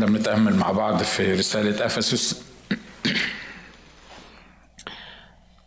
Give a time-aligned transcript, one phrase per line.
[0.00, 2.42] إحنا بنتأمل مع بعض في رسالة أفسس.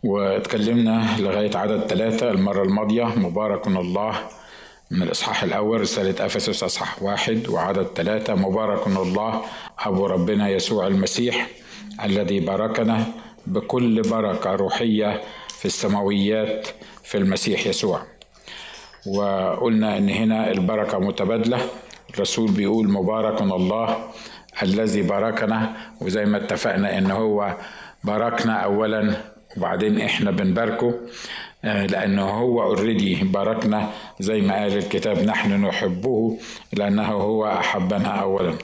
[0.02, 4.16] واتكلمنا لغاية عدد ثلاثة المرة الماضية مبارك الله.
[4.90, 9.42] من الإصحاح الأول رسالة أفسس أصحاح واحد وعدد ثلاثة مبارك الله
[9.78, 11.48] أبو ربنا يسوع المسيح
[12.04, 13.06] الذي باركنا
[13.46, 16.68] بكل بركة روحية في السماويات
[17.04, 18.02] في المسيح يسوع.
[19.06, 21.60] وقلنا إن هنا البركة متبادلة.
[22.14, 24.10] الرسول بيقول مبارك الله
[24.62, 27.56] الذي باركنا وزي ما اتفقنا إن هو
[28.04, 29.14] باركنا اولا
[29.56, 30.94] وبعدين إحنا بنباركه
[31.64, 33.90] لأنه هو اوريدي باركنا
[34.20, 36.38] زي ما قال الكتاب نحن نحبه
[36.72, 38.54] لأنه هو أحبنا اولا.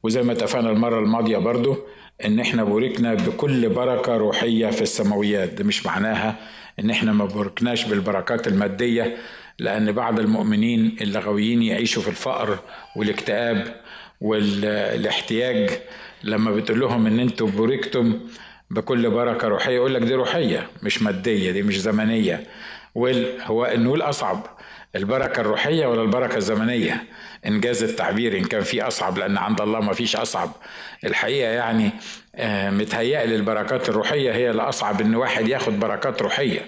[0.02, 1.77] وزي ما اتفقنا المرة الماضية برضو
[2.24, 6.36] إن إحنا بوركنا بكل بركة روحية في السماويات ده مش معناها
[6.78, 9.16] إن إحنا ما بوركناش بالبركات المادية
[9.58, 12.58] لأن بعض المؤمنين اللغويين يعيشوا في الفقر
[12.96, 13.80] والاكتئاب
[14.20, 15.70] والاحتياج
[16.24, 18.20] لما بتقول لهم إن أنتوا بوركتم
[18.70, 22.47] بكل بركة روحية يقول لك دي روحية مش مادية دي مش زمنية.
[23.47, 24.47] هو نقول اصعب
[24.97, 27.05] البركة الروحية ولا البركة الزمنية؟
[27.47, 30.50] انجاز التعبير إن كان في أصعب لأن عند الله ما فيش أصعب.
[31.05, 31.91] الحقيقة يعني
[32.70, 36.60] متهيألي البركات الروحية هي اللي اصعب إن واحد ياخد بركات روحية.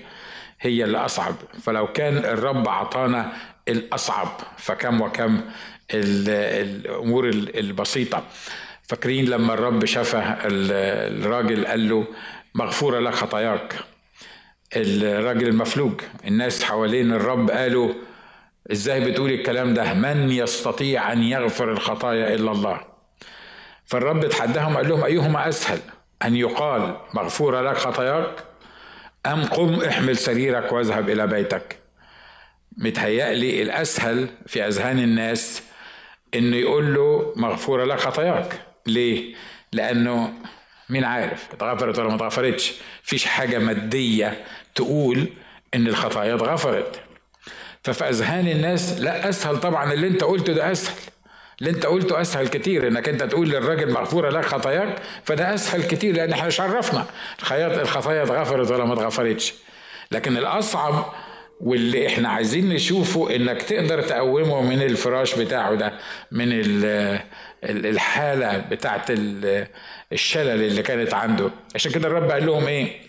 [0.67, 3.33] هي اللي اصعب فلو كان الرب أعطانا
[3.69, 5.41] الأصعب فكم وكم
[5.91, 8.23] الأمور البسيطة.
[8.83, 12.07] فاكرين لما الرب شفى الراجل قال له
[12.55, 13.75] مغفورة لك خطاياك.
[14.77, 17.95] الراجل المفلوج الناس حوالين الرب قالوا
[18.73, 22.81] إزاي بتقول الكلام ده؟ من يستطيع أن يغفر الخطايا إلا الله؟
[23.85, 25.79] فالرب اتحداهم قال لهم أيهما أسهل
[26.25, 28.45] أن يقال مغفورة لك خطاياك
[29.33, 31.77] أم قم احمل سريرك واذهب إلى بيتك.
[32.77, 35.63] متهيألي الأسهل في أذهان الناس
[36.35, 38.61] إنه يقول له مغفورة لك خطاياك.
[38.87, 39.35] ليه؟
[39.73, 40.33] لأنه
[40.89, 42.73] مين عارف؟ اتغفرت ولا ما اتغفرتش.
[43.03, 44.45] فيش حاجة مادية
[44.75, 45.29] تقول
[45.75, 47.01] إن الخطايا اتغفرت.
[47.83, 50.97] ففي أذهان الناس لا أسهل طبعا اللي أنت قلته ده أسهل.
[51.61, 56.15] اللي انت قلته أسهل كتير إنك انت تقول للراجل مغفورة لك خطاياك فده أسهل كتير
[56.17, 57.07] لأن إحنا مش عرفنا
[57.43, 59.55] الخطايا اتغفرت ولا ما اتغفرتش.
[60.13, 61.13] لكن الأصعب
[61.61, 65.93] واللي إحنا عايزين نشوفه إنك تقدر تقومه من الفراش بتاعه ده
[66.33, 66.49] من
[67.65, 69.11] الحالة بتاعت
[70.13, 71.51] الشلل اللي كانت عنده.
[71.75, 73.01] عشان كده الرب قال لهم إيه؟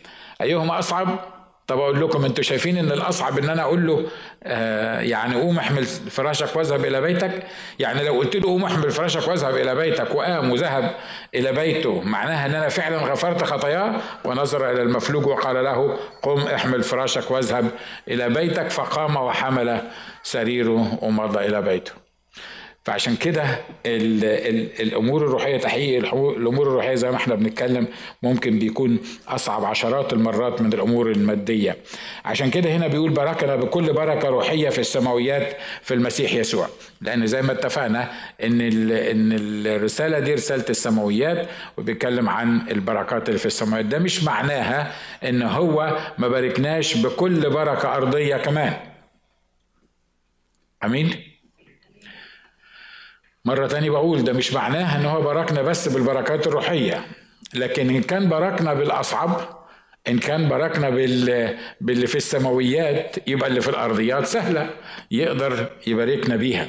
[0.41, 1.36] أيهما أصعب؟
[1.67, 4.05] طب أقول لكم أنتوا شايفين إن الأصعب إن أنا أقول له
[4.44, 7.44] آه يعني قوم احمل فراشك واذهب إلى بيتك؟
[7.79, 10.95] يعني لو قلت له قوم احمل فراشك واذهب إلى بيتك وقام وذهب
[11.35, 13.95] إلى بيته معناها إن أنا فعلا غفرت خطاياه؟
[14.25, 17.69] ونظر إلى المفلوج وقال له قم احمل فراشك واذهب
[18.07, 19.81] إلى بيتك فقام وحمل
[20.23, 22.06] سريره ومضى إلى بيته.
[22.87, 23.43] فعشان كده
[23.85, 27.87] ال ال الأمور الروحية تحقيق الأمور الروحية زي ما إحنا بنتكلم
[28.23, 31.77] ممكن بيكون أصعب عشرات المرات من الأمور المادية.
[32.25, 36.67] عشان كده هنا بيقول باركنا بكل بركة روحية في السماويات في المسيح يسوع.
[37.01, 38.11] لأن زي ما اتفقنا
[38.43, 38.61] إن
[38.91, 39.31] إن
[39.67, 41.47] الرسالة دي رسالة السماويات
[41.77, 43.85] وبيتكلم عن البركات اللي في السماويات.
[43.85, 44.91] ده مش معناها
[45.23, 48.73] إن هو ما باركناش بكل بركة أرضية كمان.
[50.83, 51.36] أمين؟
[53.47, 57.01] مرة تاني بقول ده مش معناها إن هو باركنا بس بالبركات الروحية.
[57.53, 59.41] لكن إن كان باركنا بالأصعب
[60.07, 61.57] إن كان باركنا بال...
[61.81, 64.69] باللي في السماويات يبقى اللي في الأرضيات سهلة
[65.11, 66.67] يقدر يباركنا بيها.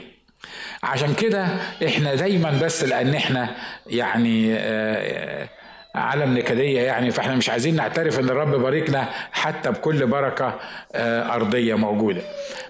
[0.83, 1.47] عشان كده
[1.87, 3.55] إحنا دايما بس لأن إحنا
[3.87, 5.49] يعني آه
[5.95, 10.59] عالم نكدية يعني فإحنا مش عايزين نعترف إن الرب باركنا حتى بكل بركة
[10.95, 12.23] آه أرضية موجودة.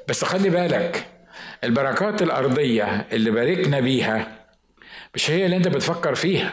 [0.08, 1.04] بس خلي بالك
[1.64, 4.38] البركات الأرضية اللي باركنا بيها
[5.14, 6.52] مش هي اللي أنت بتفكر فيها.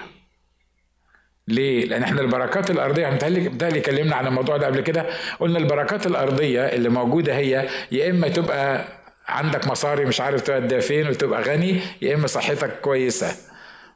[1.47, 3.47] ليه؟ لأن إحنا البركات الأرضية متهيألي
[3.79, 5.05] اتكلمنا عن الموضوع ده قبل كده.
[5.39, 8.85] قلنا البركات الأرضية اللي موجودة هي يا إما تبقى
[9.27, 13.35] عندك مصاري مش عارف توديها فين وتبقى غني يا إما صحتك كويسة.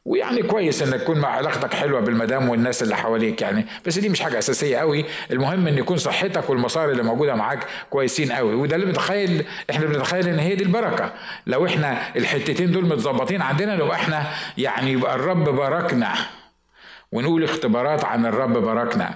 [0.04, 4.20] ويعني كويس انك تكون مع علاقتك حلوة بالمدام والناس اللي حواليك يعني بس دي مش
[4.20, 8.86] حاجة أساسية قوي المهم إن يكون صحتك والمصاري اللي موجودة معاك كويسين قوي وده اللي
[8.86, 11.12] بنتخيل إحنا بنتخيل إن هي دي البركة.
[11.46, 14.26] لو إحنا الحتتين دول متظبطين عندنا لو إحنا
[14.58, 16.14] يعني يبقى الرب باركنا
[17.12, 19.14] ونقول اختبارات عن الرب باركنا.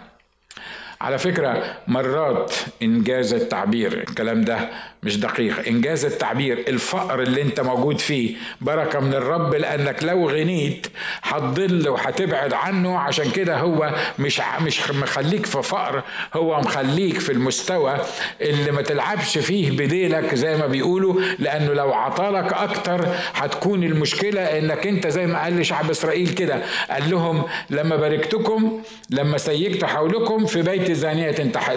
[1.05, 4.69] على فكرة مرات إنجاز التعبير الكلام ده
[5.03, 5.69] مش دقيق.
[5.69, 10.87] إنجاز التعبير الفقر اللي أنت موجود فيه بركة من الرب لأنك لو غنيت
[11.23, 12.99] هتضل وهتبعد عنه.
[12.99, 16.03] عشان كده هو مش مش مخليك في فقر
[16.35, 17.97] هو مخليك في المستوى
[18.41, 21.21] اللي ما تلعبش فيه بديلك زي ما بيقولوا.
[21.39, 26.59] لأنه لو عطالك أكتر هتكون المشكلة إنك أنت زي ما قال لشعب إسرائيل كده
[26.91, 31.31] قال لهم لما باركتكم لما سيجت حولكم في بيت زانية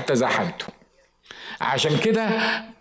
[0.08, 0.68] تزاحمتم
[1.62, 2.30] عشان كده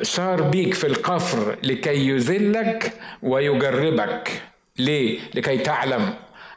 [0.03, 2.93] صار بيك في القفر لكي يذلك
[3.23, 4.43] ويجربك.
[4.79, 6.15] ليه؟ لكي تعلم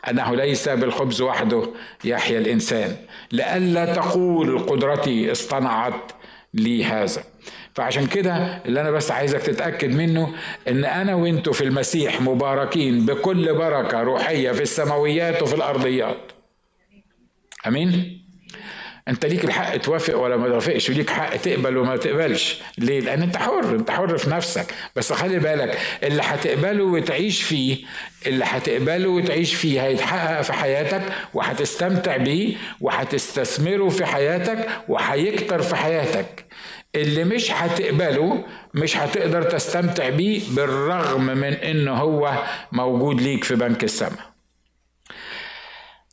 [0.09, 1.63] أنه ليس بالخبز وحده
[2.03, 2.95] يحيا الإنسان.
[3.31, 6.11] لئلا تقول قدرتي اصطنعت
[6.53, 7.23] لي هذا.
[7.73, 10.35] فعشان كده اللي أنا بس عايزك تتأكد منه
[10.67, 16.31] إن أنا وأنتوا في المسيح مباركين بكل بركة روحية في السماويات وفي الأرضيات.
[17.67, 18.18] أمين؟
[19.09, 22.61] أنت ليك الحق توافق ولا ما توافقش وليك حق تقبل وما تقبلش.
[22.77, 24.73] ليه؟ لأن أنت حر أنت حر في نفسك.
[24.95, 27.77] بس خلي بالك اللي هتقبله وتعيش فيه
[28.27, 31.01] اللي هتقبله وتعيش فيه هيتحقق في حياتك
[31.33, 36.45] وهتستمتع بيه وهتستثمره في حياتك وهيكتر في حياتك.
[36.95, 43.83] اللي مش هتقبله مش هتقدر تستمتع بيه بالرغم من انه هو موجود ليك في بنك
[43.83, 44.28] السماء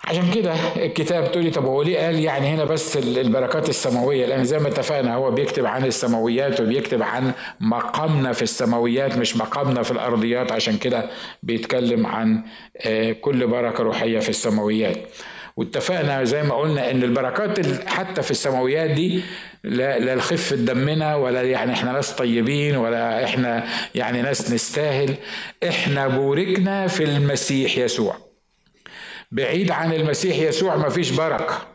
[0.04, 4.58] عشان كده الكتاب تقولي طب هو ليه قال يعني هنا بس البركات السماوية؟ لأن زي
[4.58, 10.52] ما اتفقنا هو بيكتب عن السماويات وبيكتب عن مقامنا في السماويات مش مقامنا في الأرضيات.
[10.52, 11.10] عشان كده
[11.42, 12.42] بيتكلم عن
[12.76, 14.96] آه، كل بركة روحية في السماويات.
[15.56, 19.20] واتفقنا زي ما قلنا إن البركات حتى في السماويات دي
[19.64, 20.20] لا لا
[20.52, 23.64] دمنا ولا يعني إحنا ناس طيبين ولا إحنا
[23.94, 25.14] يعني ناس نستاهل.
[25.68, 28.25] إحنا بوركنا في المسيح يسوع.
[29.36, 31.66] بعيد عن المسيح يسوع ما فيش بركة.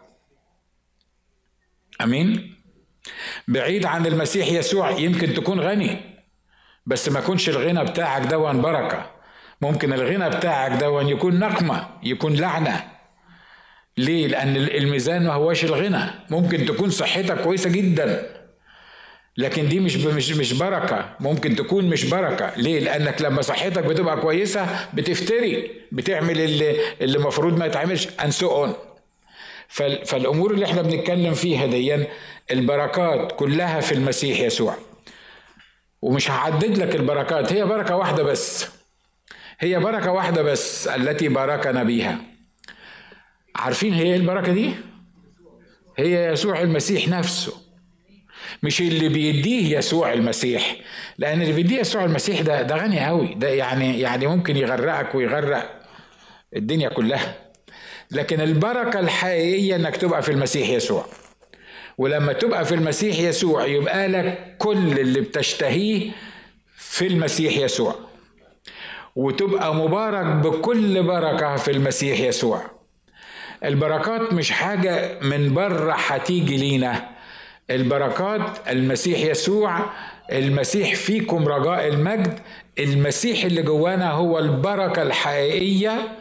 [2.02, 2.56] أمين؟
[3.48, 6.02] بعيد عن المسيح يسوع يمكن تكون غني
[6.86, 9.12] بس ما يكونش الغنى بتاعك دون بركة.
[9.62, 12.92] ممكن الغنى بتاعك دون يكون نقمة يكون لعنة.
[13.98, 16.06] ليه؟ لأن الميزان ما هوش الغنى.
[16.30, 18.41] ممكن تكون صحتك كويسة جدا.
[19.38, 21.16] لكن دي مش مش مش بركة.
[21.20, 22.54] ممكن تكون مش بركة.
[22.58, 28.64] ليه؟ لأنك لما صحتك بتبقى كويسة بتفتري بتعمل اللي اللي المفروض ما يتعملش and so
[28.64, 28.74] on
[30.06, 32.06] فالأمور اللي إحنا بنتكلم فيها دي
[32.52, 34.76] البركات كلها في المسيح يسوع.
[36.02, 37.54] ومش هعدد لك البركات.
[37.54, 38.68] هي بركة واحدة بس.
[39.60, 42.18] هي بركة واحدة بس التي باركنا بيها.
[43.56, 44.72] عارفين هي إيه البركة دي؟
[45.98, 47.71] هي يسوع المسيح نفسه.
[48.64, 50.76] مش اللي بيديه يسوع المسيح.
[51.18, 53.34] لأن اللي بيديه يسوع المسيح ده ده غني قوي.
[53.34, 55.82] ده يعني يعني ممكن يغرقك ويغرق
[56.56, 57.36] الدنيا كلها.
[58.12, 61.06] لكن البركة الحقيقية إنك تبقى في المسيح يسوع.
[61.98, 66.12] ولما تبقى في المسيح يسوع يبقى لك كل اللي بتشتهيه
[66.78, 67.96] في المسيح يسوع.
[69.16, 72.62] وتبقى مبارك بكل بركة في المسيح يسوع.
[73.66, 77.10] البركات مش حاجة من بره هتيجي لينا.
[77.70, 79.80] البركات المسيح يسوع
[80.32, 82.40] المسيح فيكم رجاء المجد
[82.80, 86.18] المسيح اللي جوانا هو البركة الحقيقية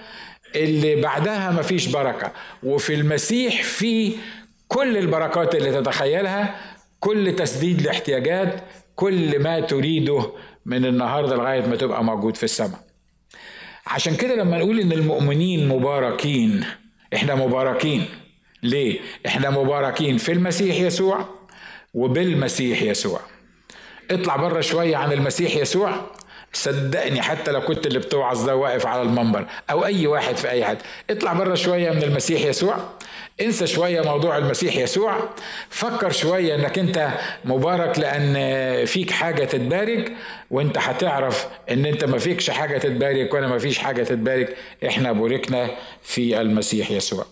[0.56, 2.32] اللي بعدها مفيش بركة.
[2.62, 4.12] وفي المسيح في
[4.68, 6.54] كل البركات اللي تتخيلها
[7.00, 8.60] كل تسديد الاحتياجات
[8.96, 10.32] كل ما تريده
[10.66, 12.80] من النهارده لغاية ما تبقى موجود في السماء.
[13.86, 16.64] عشان كده لما نقول إن المؤمنين مباركين
[17.14, 18.04] إحنا مباركين.
[18.62, 21.24] ليه؟ إحنا مباركين في المسيح يسوع
[21.94, 23.20] وبالمسيح يسوع.
[24.10, 25.92] اطلع بره شوية عن المسيح يسوع.
[26.52, 30.64] صدقني حتى لو كنت اللي بتوعظ ده واقف على المنبر أو أي واحد في أي
[30.64, 30.78] حد.
[31.10, 32.76] اطلع بره شوية من المسيح يسوع.
[33.40, 35.28] انسى شوية موضوع المسيح يسوع.
[35.70, 37.08] فكر شوية إنك أنت
[37.44, 40.12] مبارك لأن فيك حاجة تتبارك
[40.50, 44.56] وأنت هتعرف إن أنت ما فيكش حاجة تتبارك وأنا ما فيش حاجة تتبارك.
[44.86, 45.70] إحنا بوركنا
[46.02, 47.26] في المسيح يسوع.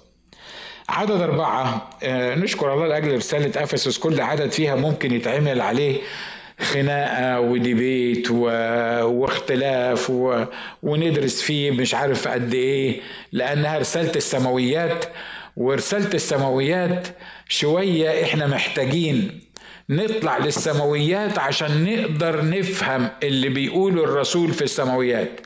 [0.89, 1.91] عدد أربعة.
[2.03, 6.01] آه، نشكر الله لأجل رسالة أفسس كل عدد فيها ممكن يتعمل عليه
[6.61, 8.43] خناقة وديبيت و...
[9.05, 10.45] واختلاف و...
[10.83, 13.01] وندرس فيه مش عارف قد إيه
[13.33, 15.05] لأنها رسالة السماويات.
[15.57, 17.09] ورسالة السماويات
[17.49, 19.41] شوية إحنا محتاجين
[19.91, 25.41] نطلع للسماويات عشان نقدر نفهم اللي بيقوله الرسول في السماويات.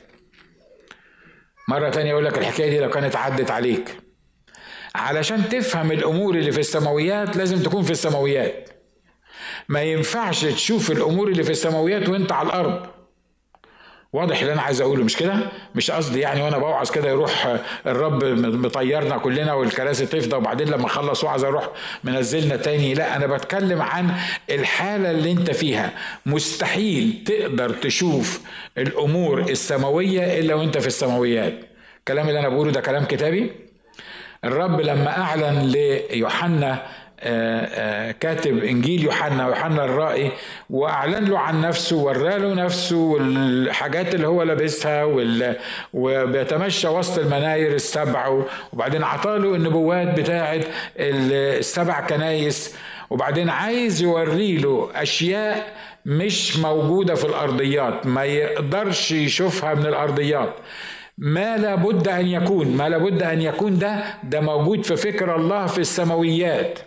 [1.67, 4.02] مرة تانية أقول لك الحكاية دي لو كانت عدت عليك.
[4.95, 8.69] علشان تفهم الأمور اللي في السماويات لازم تكون في السماويات.
[9.69, 12.85] ما ينفعش تشوف الأمور اللي في السماويات وأنت على الأرض.
[14.13, 15.39] واضح اللي أنا عايز أقوله مش كده؟
[15.75, 18.23] مش قصدي يعني وأنا بوعظ كده يروح الرب
[18.65, 21.69] مطيرنا كلنا والكراسي تفضى وبعدين لما أخلص وعظ أروح
[22.03, 22.93] منزلنا تاني.
[22.93, 24.13] لا أنا بتكلم عن
[24.49, 25.91] الحالة اللي أنت فيها.
[26.25, 28.41] مستحيل تقدر تشوف
[28.77, 31.53] الأمور السماوية إلا وأنت في السماويات.
[31.99, 33.51] الكلام اللي أنا بقوله ده كلام كتابي؟
[34.45, 36.81] الرب لما أعلن ليوحنا
[37.25, 40.31] آه، آه، كاتب إنجيل يوحنا يوحنا الرائي
[40.69, 45.03] وأعلن له عن نفسه وراله نفسه والحاجات اللي هو لابسها
[45.93, 50.59] وبيتمشى وسط المناير السبع وبعدين عطاله النبوات بتاعة
[50.97, 52.75] السبع كنايس
[53.09, 55.73] وبعدين عايز يوري له أشياء
[56.05, 60.53] مش موجودة في الأرضيات ما يقدرش يشوفها من الأرضيات.
[61.17, 65.77] ما لابد أن يكون ما لابد أن يكون ده ده موجود في فكر الله في
[65.79, 66.79] السماويات.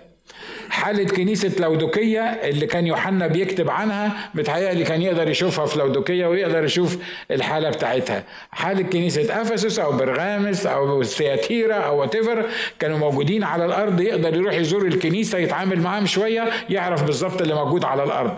[0.70, 6.64] حالة كنيسة لودوكية اللي كان يوحنا بيكتب عنها متهيألي كان يقدر يشوفها في لودوكية ويقدر
[6.64, 6.96] يشوف
[7.30, 8.24] الحالة بتاعتها.
[8.50, 12.44] حالة كنيسة أفسس أو برغامس أو سياتيرا أو واتيفر
[12.78, 17.84] كانوا موجودين على الأرض يقدر يروح يزور الكنيسة يتعامل معاهم شوية يعرف بالظبط اللي موجود
[17.84, 18.34] على الأرض.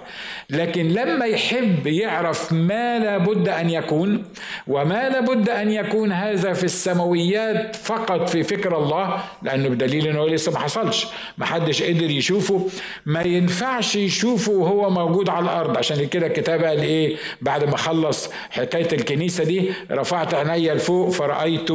[0.50, 4.24] لكن لما يحب يعرف ما لابد أن يكون
[4.66, 10.52] وما لابد أن يكون هذا في السماويات فقط في فكر الله لأنه بدليل أنه لسه
[10.52, 11.06] ما حصلش.
[11.38, 12.66] ما حدش قدر يشوفه
[13.06, 15.76] ما ينفعش يشوفه وهو موجود على الأرض.
[15.78, 21.68] عشان كده الكتاب قال إيه؟ بعد ما خلص حكاية الكنيسة دي رفعت عيني لفوق فرأيت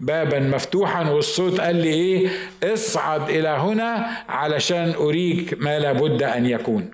[0.00, 2.28] بابا مفتوحا والصوت قال لي إيه؟
[2.64, 6.90] اصعد إلى هنا علشان أريك ما لابد أن يكون.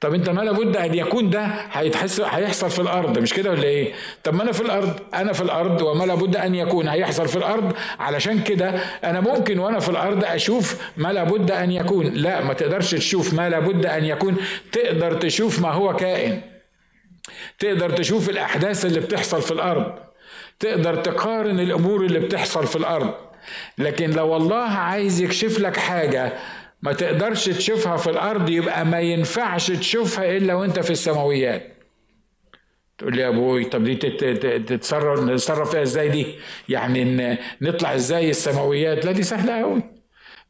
[0.00, 3.92] طب انت ما لابد ان يكون ده هيتحس هيحصل في الأرض مش كده ولا إيه؟
[4.24, 7.72] طب ما أنا في الأرض أنا في الأرض وما لابد ان يكون هيحصل في الأرض.
[7.98, 8.68] علشان كده
[9.04, 12.06] أنا ممكن وأنا في الأرض أشوف ما لابد ان يكون.
[12.06, 14.36] لا ما تقدرش تشوف ما لابد ان يكون.
[14.72, 16.40] تقدر تشوف ما هو كائن.
[17.58, 19.92] تقدر تشوف الأحداث اللي بتحصل في الأرض.
[20.60, 23.14] تقدر تقارن الأمور اللي بتحصل في الأرض.
[23.78, 26.32] لكن لو الله عايز يكشف لك حاجة
[26.82, 31.76] ما تقدرش تشوفها في الأرض يبقى ما ينفعش تشوفها إلا وأنت في السماويات.
[32.98, 33.94] تقول لي يا أبوي طب دي
[34.58, 36.26] تتصرف نتصرف فيها إزاي دي؟
[36.68, 39.82] يعني نطلع إزاي السماويات؟ لا دي سهلة قوي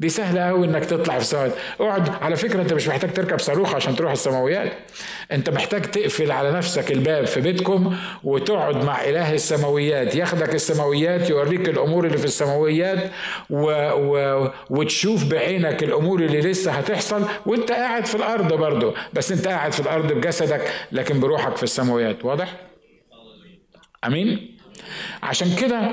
[0.00, 3.74] دي سهلة أوي إنك تطلع في السماوات أقعد على فكرة أنت مش محتاج تركب صاروخ
[3.74, 4.72] عشان تروح السماويات.
[5.32, 10.14] أنت محتاج تقفل على نفسك الباب في بيتكم وتقعد مع إله السماويات.
[10.14, 13.10] ياخدك السماويات يوريك الأمور اللي في السماويات
[13.50, 13.70] و...
[13.92, 14.50] و...
[14.70, 17.24] وتشوف بعينك الأمور اللي لسه هتحصل.
[17.46, 18.94] وأنت قاعد في الأرض برضه.
[19.12, 22.24] بس أنت قاعد في الأرض بجسدك لكن بروحك في السماويات.
[22.24, 22.56] واضح؟
[24.06, 24.56] أمين؟
[25.22, 25.90] عشان كده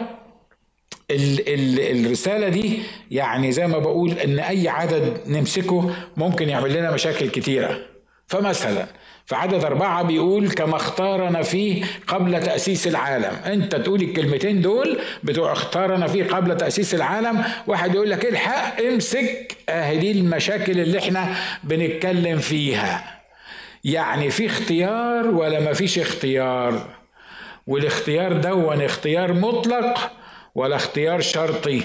[1.12, 2.80] ال ال الرسالة دي
[3.12, 7.80] يعني زي ما بقول إن أي عدد نمسكه ممكن يعمل لنا مشاكل كتيرة.
[8.28, 8.86] فمثلا
[9.26, 13.36] في عدد أربعة بيقول كما اختارنا فيه قبل تأسيس العالم.
[13.46, 19.58] أنت تقول الكلمتين دول بتوع اختارنا فيه قبل تأسيس العالم واحد يقول لك الحق امسك
[19.70, 23.22] اهي دي المشاكل اللي إحنا بنتكلم فيها.
[23.84, 26.88] يعني في اختيار ولا ما فيش اختيار؟
[27.68, 30.12] والاختيار دون اختيار مطلق
[30.58, 31.82] ولا اختيار شرطي.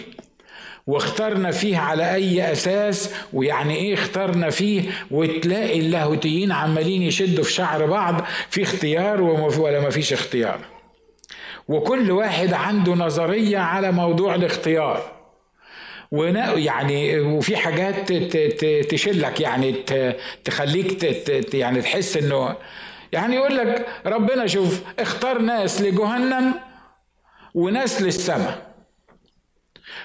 [0.87, 7.87] واخترنا فيه على أي أساس؟ ويعني إيه اخترنا فيه؟ وتلاقي اللاهوتيين عمالين يشدوا في شعر
[7.87, 10.59] بعض في اختيار ولا ما فيش اختيار.
[11.69, 15.12] وكل واحد عنده نظرية على موضوع الاختيار.
[16.12, 18.12] يعني وفي حاجات
[18.91, 19.73] تشلك يعني
[20.45, 21.05] تخليك
[21.55, 22.57] يعني تحس انه
[23.12, 26.55] يعني يقول لك ربنا شوف اختار ناس لجهنم
[27.54, 28.73] وناس للسماء.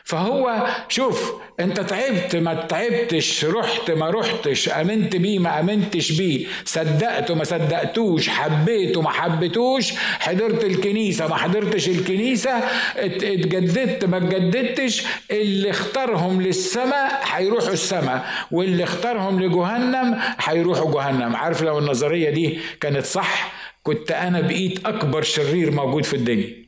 [0.04, 7.36] فهو شوف انت تعبت ما تعبتش رحت ما رحتش آمنت بيه ما آمنتش بيه صدقته
[7.36, 12.52] ما صدقتوش حبيته ما حبيتوش حضرت الكنيسة ما حضرتش الكنيسة
[12.96, 21.36] اتجددت ما اتجددتش اللي اختارهم للسماء هيروحوا السماء واللي اختارهم لجهنم هيروحوا جهنم.
[21.36, 23.52] عارف لو النظرية دي كانت صح
[23.84, 26.67] كنت أنا بقيت أكبر شرير موجود في الدنيا.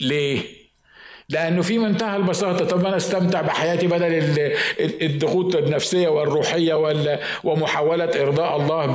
[0.00, 0.58] ليه؟
[1.30, 6.74] لأنه في منتهى البساطة طب أنا أستمتع بحياتي بدل الضغوط النفسية والروحية
[7.44, 8.86] ومحاولة إرضاء الله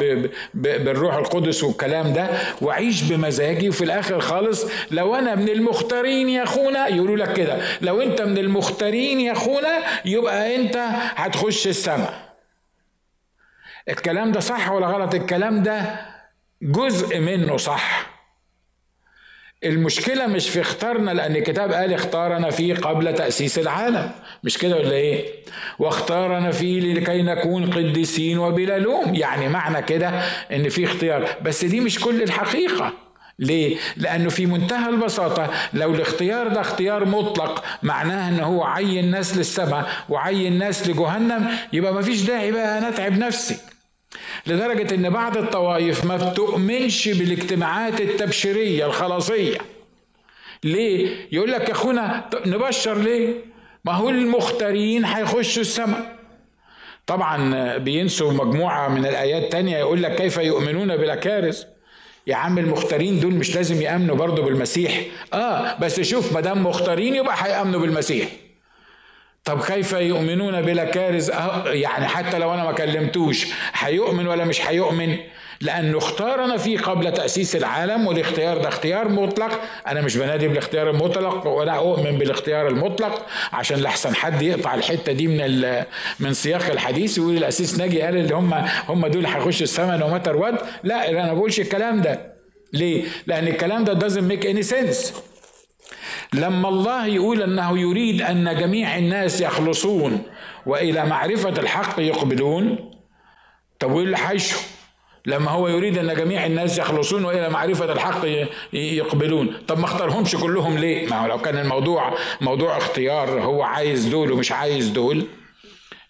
[0.54, 2.28] بالروح القدس والكلام ده
[2.62, 8.02] وأعيش بمزاجي وفي الآخر خالص لو أنا من المختارين يا أخونا يقولوا لك كده لو
[8.02, 10.78] أنت من المختارين يا أخونا يبقى أنت
[11.16, 12.34] هتخش السماء.
[13.90, 15.96] الكلام ده صح ولا غلط؟ الكلام ده
[16.62, 18.13] جزء منه صح.
[19.66, 24.12] المشكلة مش في اختارنا لأن الكتاب قال اختارنا فيه قبل تأسيس العالم.
[24.44, 25.26] مش كده ولا إيه؟
[25.80, 29.16] واختارنا فيه لكي نكون قديسين وبلا لوم.
[29.16, 30.10] يعني معنى كده
[30.52, 31.28] إن في اختيار.
[31.42, 32.94] بس دي مش كل الحقيقة.
[33.40, 39.38] ليه؟ لأنه في منتهى البساطة لو الاختيار ده اختيار مطلق معناه أنه هو عين ناس
[39.38, 43.58] للسماء وعين ناس لجهنم يبقى مفيش داعي بقى نتعب نفسي.
[44.48, 49.58] لدرجة إن بعض الطوائف ما بتؤمنش بالاجتماعات التبشيرية الخلاصية.
[50.64, 53.34] ليه؟ يقول لك يا أخونا نبشر ليه؟
[53.86, 56.16] ما هو المختارين هيخشوا السماء.
[57.08, 61.64] طبعا بينسوا مجموعة من الآيات تانية يقول لك كيف يؤمنون بلا كارث؟
[62.28, 65.02] يا عم المختارين دول مش لازم يأمنوا برضه بالمسيح.
[65.34, 68.28] آه بس شوف ما دام مختارين يبقى هيأمنوا بالمسيح.
[69.46, 71.32] طب كيف يؤمنون بلا كارز؟
[71.66, 75.18] يعني حتى لو أنا ما كلمتوش هيؤمن ولا مش هيؤمن؟
[75.62, 79.62] لأنه اختارنا فيه قبل تأسيس العالم والاختيار ده اختيار مطلق.
[79.88, 85.28] أنا مش بنادي بالاختيار المطلق ولا أؤمن بالاختيار المطلق عشان لحسن حد يقطع الحتة دي
[85.28, 85.84] من
[86.20, 88.54] من سياق الحديث ويقول الأسيس ناجي قال اللي هم
[88.90, 92.34] هم دول هيخشوا السماء نو ماتر وات لا أنا ما بقولش الكلام ده.
[92.74, 95.14] ليه؟ لأن الكلام ده doesn't make any sense.
[96.34, 100.24] لما الله يقول أنه يريد أن جميع الناس يخلصون
[100.66, 102.92] وإلى معرفة الحق يقبلون
[103.80, 104.18] طب وإيه اللي
[105.26, 108.26] لما هو يريد أن جميع الناس يخلصون وإلى معرفة الحق
[108.74, 109.54] يقبلون.
[109.68, 114.32] طب ما اختارهمش كلهم ليه؟ ما هو لو كان الموضوع موضوع اختيار هو عايز دول
[114.32, 115.26] ومش عايز دول.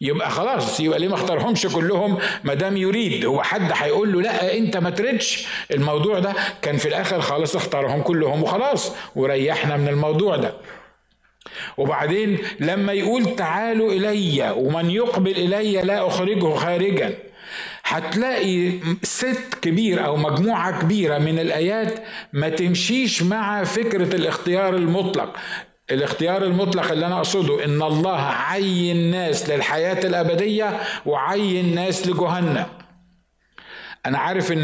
[0.04, 4.58] يبقى خلاص يبقى ليه ما اختارهمش كلهم؟ ما دام يريد هو حد هيقول له لا
[4.58, 5.48] انت ما تردش.
[5.72, 10.54] الموضوع ده كان في الآخر خالص اختارهم كلهم وخلاص وريحنا من الموضوع ده.
[11.78, 17.14] وبعدين لما يقول تعالوا إلي ومن يقبل إلي لا أخرجه خارجا
[17.84, 18.72] هتلاقي
[19.04, 25.36] ست كبير أو مجموعة كبيرة من الآيات ما تمشيش مع فكرة الاختيار المطلق.
[25.92, 32.66] الاختيار المطلق اللي أنا أقصده إن الله عين ناس للحياة الأبدية وعين ناس لجهنم.
[34.06, 34.64] أنا عارف إن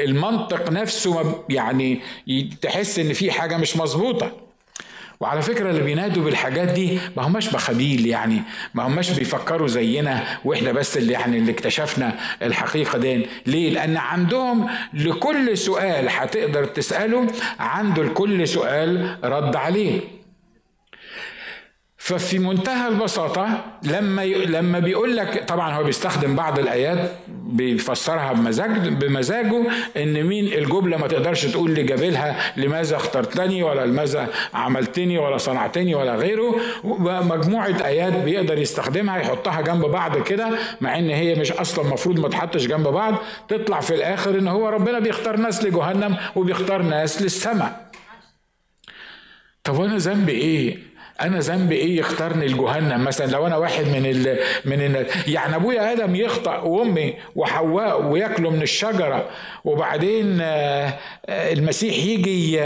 [0.00, 2.00] المنطق نفسه يعني
[2.62, 4.32] تحس إن في حاجة مش مظبوطة.
[5.20, 8.42] وعلى فكرة اللي بينادوا بالحاجات دي ما هماش بخبيل يعني
[8.74, 13.26] ما هماش بيفكروا زينا وإحنا بس اللي يعني اللي اكتشفنا الحقيقة دي.
[13.46, 17.26] ليه؟ لأن عندهم لكل سؤال هتقدر تسأله
[17.58, 20.00] عنده لكل سؤال رد عليه.
[22.04, 29.62] ففي منتهى البساطة لما لما بيقول لك طبعا هو بيستخدم بعض الآيات بيفسرها بمزاج بمزاجه
[29.96, 36.14] إن مين الجملة ما تقدرش تقول لجابلها لماذا اخترتني ولا لماذا عملتني ولا صنعتني ولا
[36.14, 36.56] غيره.
[37.22, 40.50] مجموعة آيات بيقدر يستخدمها يحطها جنب بعض كده
[40.80, 43.14] مع إن هي مش أصلا المفروض ما تحطش جنب بعض.
[43.48, 47.90] تطلع في الآخر إن هو ربنا بيختار ناس لجهنم وبيختار ناس للسماء.
[49.64, 54.38] طب وأنا ذنبي إيه؟ أنا ذنبي إيه يختارني الجهنم؟ مثلا لو أنا واحد من ال
[54.64, 59.28] من ال يعني أبويا آدم يخطأ وأمي وحواء وياكلوا من الشجرة
[59.64, 60.98] وبعدين آه،
[61.28, 62.60] المسيح يجي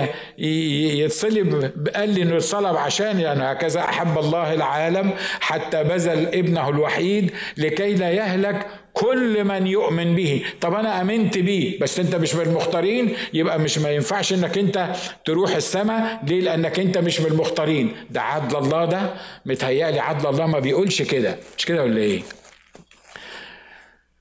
[1.04, 7.30] يتصلب قال لي إنه يتصلب عشان يعني هكذا أحب الله العالم حتى بذل ابنه الوحيد
[7.56, 8.66] لكي لا يهلك
[8.98, 10.42] كل من يؤمن به.
[10.60, 14.92] طب أنا آمنت بيه بس أنت مش من المختارين يبقى مش ما ينفعش إنك أنت
[15.24, 16.20] تروح السماء.
[16.26, 17.96] ليه؟ لأنك أنت مش من المختارين.
[18.10, 19.10] ده عدل الله ده
[19.46, 21.36] متهيألي عدل الله ما بيقولش كده.
[21.58, 22.22] مش كده ولا إيه؟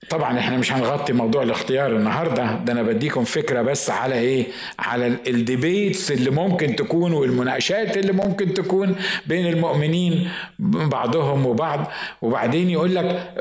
[0.10, 2.56] طبعا إحنا مش هنغطي موضوع الاختيار النهارده.
[2.66, 4.46] ده أنا بديكم فكرة بس على إيه؟
[4.80, 11.92] على الديبيتس اللي ممكن تكون والمناقشات اللي ممكن تكون بين المؤمنين بعضهم وبعض.
[12.22, 13.34] وبعدين يقول لك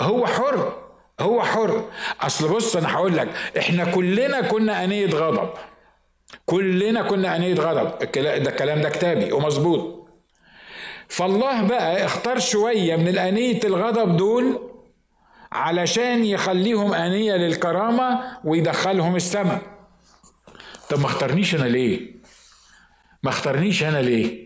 [0.00, 0.83] هو حر.
[1.20, 1.90] هو حر.
[2.20, 5.50] أصل بص أنا هقول لك إحنا كلنا كنا انيه غضب.
[6.46, 7.98] كلنا كنا انيه غضب.
[8.18, 10.08] ده الكلام ده كتابي ومظبوط.
[11.08, 14.70] فالله بقى اختار شوية من الانيه الغضب دول
[15.52, 19.60] علشان يخليهم أنية للكرامة ويدخلهم السماء.
[20.90, 22.14] طب ما اختارنيش أنا ليه؟
[23.22, 24.44] ما اختارنيش أنا ليه؟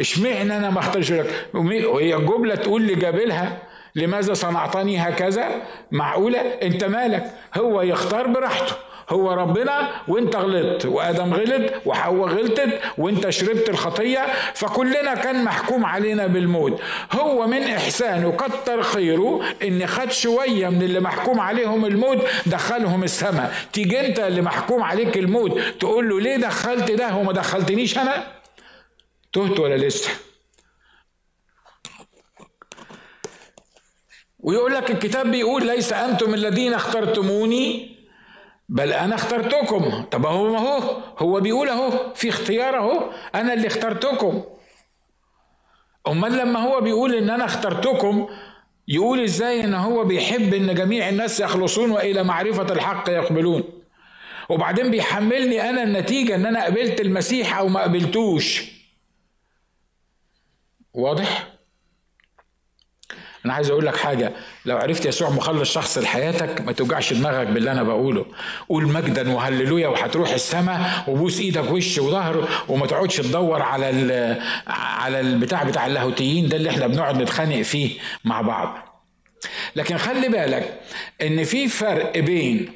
[0.00, 3.62] اشمعنى أنا ما اختارش؟ لك وهي الجمله تقول لي جابلها
[3.94, 5.48] لماذا صنعتني هكذا؟
[5.90, 8.74] معقولة؟ انت مالك؟ هو يختار براحته.
[9.10, 16.26] هو ربنا وانت غلطت وآدم غلط وحواء غلطت وانت شربت الخطية فكلنا كان محكوم علينا
[16.26, 16.80] بالموت.
[17.12, 23.54] هو من إحسانه كتر خيره إن خد شوية من اللي محكوم عليهم الموت دخلهم السماء.
[23.72, 28.26] تيجي انت اللي محكوم عليك الموت تقول له ليه دخلت ده؟ وما دخلتنيش أنا؟
[29.32, 30.10] تهت ولا لسه
[34.44, 37.94] ويقول لك الكتاب بيقول ليس أنتم الذين اخترتموني
[38.68, 40.02] بل أنا اخترتكم.
[40.10, 44.44] طب هو ما هو هو بيقول أهو في اختيار أهو أنا اللي اخترتكم.
[46.08, 48.28] أمال لما هو بيقول إن أنا اخترتكم
[48.88, 53.64] يقول إزاي إن هو بيحب إن جميع الناس يخلصون وإلى معرفة الحق يقبلون؟
[54.48, 58.64] وبعدين بيحملني أنا النتيجة إن أنا قبلت المسيح أو ما قبلتوش.
[60.94, 61.53] واضح؟
[63.44, 64.32] أنا عايز أقول لك حاجة.
[64.64, 68.26] لو عرفت يسوع مخلص شخص لحياتك ما توجعش دماغك باللي أنا بقوله.
[68.68, 75.20] قول مجدا وهللويا وهتروح السماء وبوس إيدك وش وظهر وما تقعدش تدور على ال على
[75.20, 78.78] البتاع بتاع اللاهوتيين ده اللي إحنا بنقعد نتخانق فيه مع بعض.
[79.76, 80.80] لكن خلي بالك
[81.22, 82.72] إن في فرق بين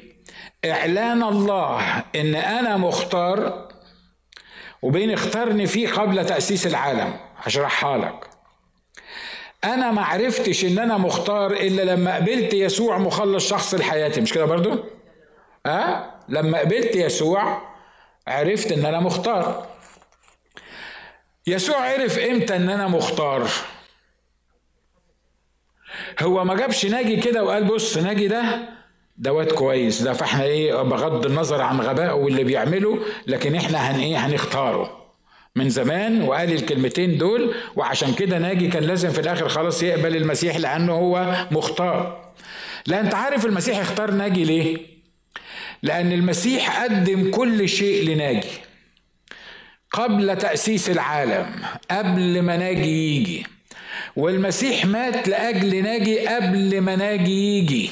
[0.65, 1.81] إعلان الله
[2.15, 3.67] إن أنا مختار
[4.81, 7.13] وبين اختارني فيه قبل تأسيس العالم.
[7.37, 8.28] هشرحها لك.
[9.63, 14.21] أنا ما عرفتش إن أنا مختار إلا لما قبلت يسوع مخلص شخص لحياتي.
[14.21, 14.83] مش كده برضو؟
[15.65, 17.61] آه لما قبلت يسوع
[18.27, 19.67] عرفت إن أنا مختار.
[21.47, 23.49] يسوع عرف إمتى إن أنا مختار.
[26.21, 28.69] هو ما جابش ناجي كده وقال بص ناجي ده
[29.17, 30.01] دوت كويس.
[30.01, 34.98] ده فإحنا إيه بغض النظر عن غبائه واللي بيعمله لكن إحنا هن إيه هنختاره.
[35.55, 40.57] من زمان وقال الكلمتين دول وعشان كده ناجي كان لازم في الآخر خلاص يقبل المسيح
[40.57, 42.31] لأنه هو مختار.
[42.87, 44.77] لا أنت عارف المسيح اختار ناجي ليه؟
[45.83, 48.49] لأن المسيح قدم كل شيء لناجي
[49.91, 51.45] قبل تأسيس العالم
[51.91, 53.45] قبل ما ناجي يجي.
[54.15, 57.91] والمسيح مات لأجل ناجي قبل ما ناجي يجي.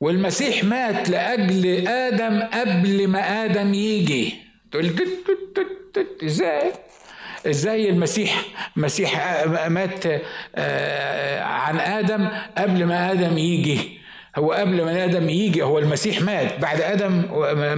[0.00, 4.34] والمسيح مات لأجل آدم قبل ما آدم يجي.
[4.72, 4.90] تقول
[6.24, 6.72] إزاي؟
[7.46, 8.42] إزاي المسيح
[8.76, 10.04] مسيح مات
[10.56, 12.28] آه، عن آدم
[12.58, 14.02] قبل ما آدم يجي.
[14.38, 16.58] هو قبل ما آدم يجي هو المسيح مات.
[16.60, 17.12] بعد آدم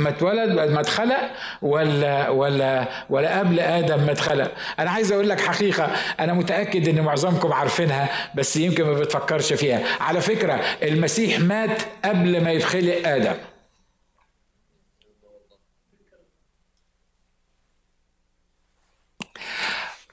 [0.01, 1.31] ما اتولد ما اتخلق
[1.63, 4.53] ولا ولا ولا قبل آدم ما اتخلق.
[4.79, 9.81] أنا عايز أقول لك حقيقة أنا متأكد إن معظمكم عارفينها بس يمكن ما بتفكرش فيها.
[10.01, 13.35] على فكرة المسيح مات قبل ما يتخلق آدم.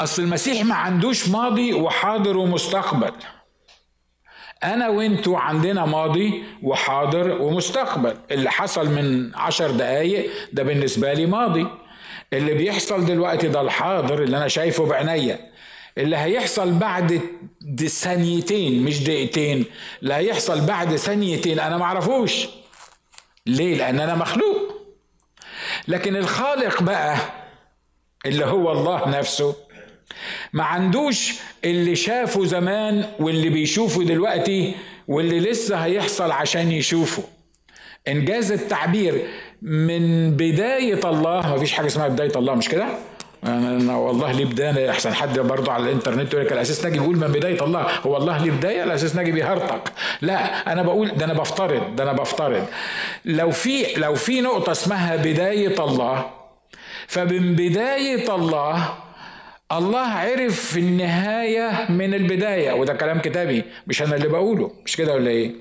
[0.03, 3.11] أصل المسيح ما عندوش ماضي وحاضر ومستقبل.
[4.63, 8.17] أنا وأنتوا عندنا ماضي وحاضر ومستقبل.
[8.31, 11.67] اللي حصل من عشر دقايق ده بالنسبة لي ماضي.
[12.33, 15.51] اللي بيحصل دلوقتي ده الحاضر اللي أنا شايفه بعينيا.
[15.97, 17.21] اللي هيحصل بعد
[17.87, 19.65] ثانيتين مش دقيقتين.
[20.03, 22.47] اللي هيحصل بعد ثانيتين أنا معرفوش
[23.45, 24.57] ليه؟ لأن أنا مخلوق.
[25.87, 27.17] لكن الخالق بقى
[28.25, 29.55] اللي هو الله نفسه
[30.53, 31.33] ما عندوش
[31.65, 34.75] اللي شافه زمان واللي بيشوفه دلوقتي
[35.07, 37.23] واللي لسه هيحصل عشان يشوفه.
[38.07, 39.21] إنجاز التعبير
[39.61, 42.85] من بداية الله ما فيش حاجة اسمها بداية الله مش كده؟
[43.43, 47.27] أنا والله ليه بداية؟ أحسن حد برضه على الإنترنت يقول لك الأساس ناجي بيقول من
[47.27, 47.87] بداية الله.
[48.05, 52.13] هو الله ليه بداية؟ الأساس ناجي بيهرطق لا أنا بقول ده أنا بفترض ده أنا
[52.13, 52.65] بفترض.
[53.25, 56.25] لو في لو في نقطة اسمها بداية الله
[57.07, 58.93] فمن بداية الله
[59.71, 65.13] الله عرف في النهاية من البداية وده كلام كتابي مش أنا اللي بقوله مش كده
[65.13, 65.51] ولا إيه؟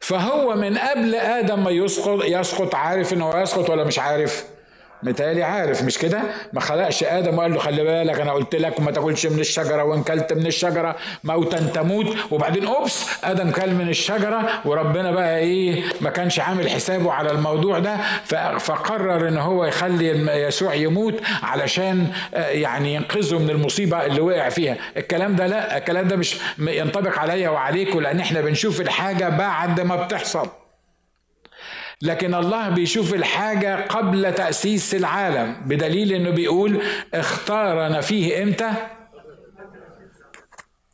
[0.00, 4.44] فهو من قبل آدم ما يسقط يسقط عارف إنه يسقط ولا مش عارف؟
[5.04, 8.90] متهيألي عارف مش كده؟ ما خلقش آدم وقال له خلي بالك أنا قلت لك ما
[8.90, 12.16] تاكلش من الشجرة وإن كلت من الشجرة موتا تموت.
[12.30, 17.78] وبعدين أوبس آدم كل من الشجرة وربنا بقى إيه ما كانش عامل حسابه على الموضوع
[17.78, 17.96] ده.
[18.58, 20.06] فقرر إن هو يخلي
[20.46, 24.76] يسوع يموت علشان آه، يعني ينقذه من المصيبة اللي وقع فيها.
[24.96, 29.96] الكلام ده لا الكلام ده مش ينطبق عليا وعليكم لأن إحنا بنشوف الحاجة بعد ما
[29.96, 30.48] بتحصل.
[32.04, 36.82] لكن الله بيشوف الحاجة قبل تأسيس العالم بدليل إنه بيقول
[37.14, 38.70] اختارنا فيه إمتى؟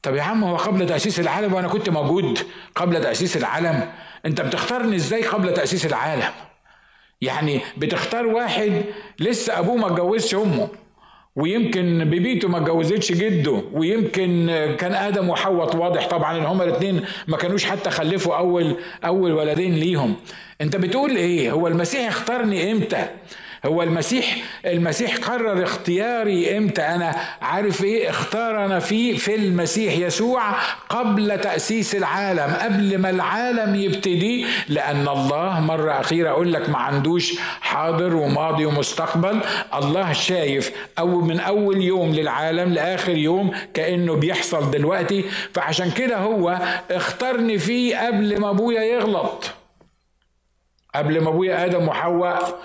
[0.02, 2.38] طب يا عم هو قبل تأسيس العالم وأنا كنت موجود
[2.74, 3.92] قبل تأسيس العالم؟
[4.26, 6.30] أنت بتختارني إزاي قبل تأسيس العالم؟
[7.20, 8.82] يعني بتختار واحد
[9.18, 10.68] لسه أبوه ما اتجوزش أمه.
[11.36, 14.46] ويمكن بيبيته ما اتجوزتش جده ويمكن
[14.78, 19.74] كان آدم وحواء واضح طبعا إن هما الاثنين ما كانوش حتى خلفوا اول أول ولدين
[19.74, 20.16] ليهم.
[20.60, 23.06] أنت بتقول إيه؟ هو المسيح اختارني إمتى؟
[23.66, 30.52] هو المسيح المسيح قرر اختياري إمتى؟ أنا عارف إيه؟ اختارنا فيه في المسيح يسوع
[30.88, 37.38] قبل تأسيس العالم قبل ما العالم يبتدي لأن الله مرة أخيرة أقول لك ما عندوش
[37.60, 39.40] حاضر وماضي ومستقبل.
[39.74, 45.24] الله شايف أو من أول يوم للعالم لآخر يوم كأنه بيحصل دلوقتي.
[45.54, 46.58] فعشان كده هو
[46.90, 49.50] اختارني فيه قبل ما أبويا يغلط
[50.94, 52.60] قبل ما أبويا آدم وحواء.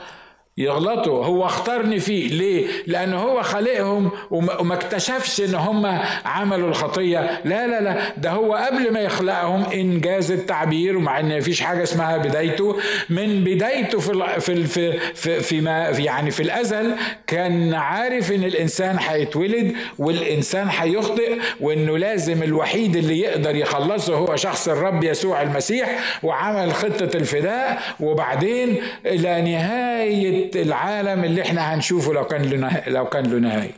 [0.57, 1.25] يغلطوا.
[1.25, 2.27] هو اختارني فيه.
[2.33, 7.41] ليه؟ لأن هو خالقهم وما اكتشفش إن هم عملوا الخطية.
[7.45, 7.97] لا لا لا.
[8.17, 12.77] ده هو قبل ما يخلقهم إنجاز التعبير ومع إن مفيش حاجة اسمها بدايته.
[13.09, 16.95] من بدايته في في في في, في ما يعني في الأزل
[17.27, 24.67] كان عارف إن الإنسان هيتولد والإنسان هيخطئ وإنه لازم الوحيد اللي يقدر يخلصه هو شخص
[24.67, 27.81] الرب يسوع المسيح وعمل خطة الفداء.
[27.99, 33.71] وبعدين إلى نهاية العالم اللي إحنا هنشوفه لو كان له لو كان له نهاية.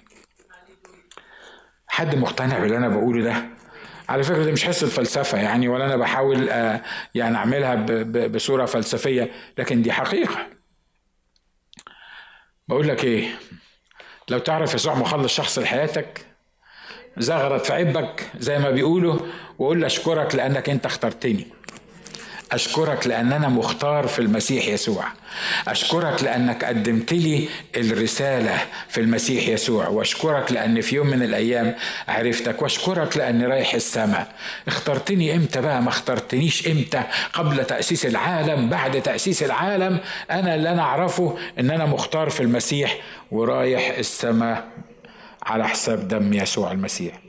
[1.87, 3.45] حد مقتنع باللي أنا بقوله ده؟
[4.09, 6.81] على فكرة دي مش حصه فلسفه يعني ولا أنا بحاول آه،
[7.15, 7.75] يعني أعملها
[8.27, 10.47] بصورة فلسفية لكن دي حقيقة.
[12.67, 13.27] بقول لك إيه؟
[14.29, 16.25] لو تعرف يسوع مخلص شخص لحياتك
[17.17, 19.19] زغرت في عبك زي ما بيقولوا
[19.59, 21.47] وقول أشكرك لأنك أنت اخترتني.
[22.51, 25.05] أشكرك لأن أنا مختار في المسيح يسوع.
[25.67, 29.87] أشكرك لأنك قدمت لي الرسالة في المسيح يسوع.
[29.87, 31.75] وأشكرك لأن في يوم من الأيام
[32.07, 32.61] عرفتك.
[32.61, 34.27] وأشكرك لأني رايح السماء.
[34.67, 39.99] اخترتني إمتى بقى؟ ما اخترتنيش إمتى؟ قبل تأسيس العالم بعد تأسيس العالم
[40.31, 42.97] أنا اللي أنا أعرفه إن أنا مختار في المسيح
[43.31, 44.67] ورايح السماء
[45.43, 47.19] على حساب دم يسوع المسيح.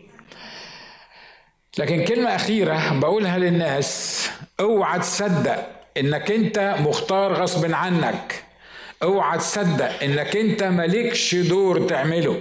[1.79, 4.31] لكن كلمة أخيرة بقولها للناس.
[4.61, 5.67] أوعى تصدق
[5.97, 8.43] إنك أنت مختار غصب عنك.
[9.03, 12.41] أوعى تصدق إنك أنت مالكش دور تعمله.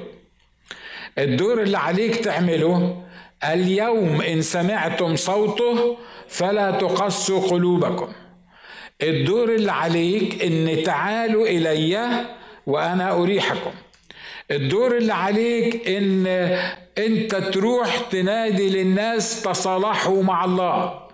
[1.17, 3.03] الدور اللي عليك تعمله
[3.43, 8.12] اليوم إن سمعتم صوته فلا تقسوا قلوبكم.
[9.01, 12.25] الدور اللي عليك إن تعالوا إلي
[12.67, 13.71] وأنا أريحكم.
[14.51, 16.27] الدور اللي عليك إن
[16.97, 21.06] أنت تروح تنادي للناس تصالحوا مع الله.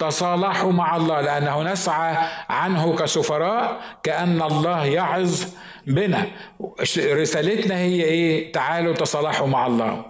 [0.00, 2.16] تصالحوا مع الله لأنه نسعى
[2.48, 5.44] عنه كسفراء كأن الله يعظ
[5.86, 6.26] بنا.
[6.98, 10.04] رسالتنا هي إيه؟ تعالوا تصالحوا مع الله.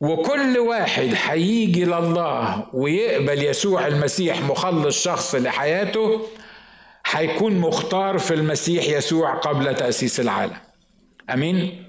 [0.00, 6.20] وكل واحد هيجي لله ويقبل يسوع المسيح مخلص شخص لحياته
[7.06, 10.56] هيكون مختار في المسيح يسوع قبل تأسيس العالم.
[11.34, 11.84] أمين؟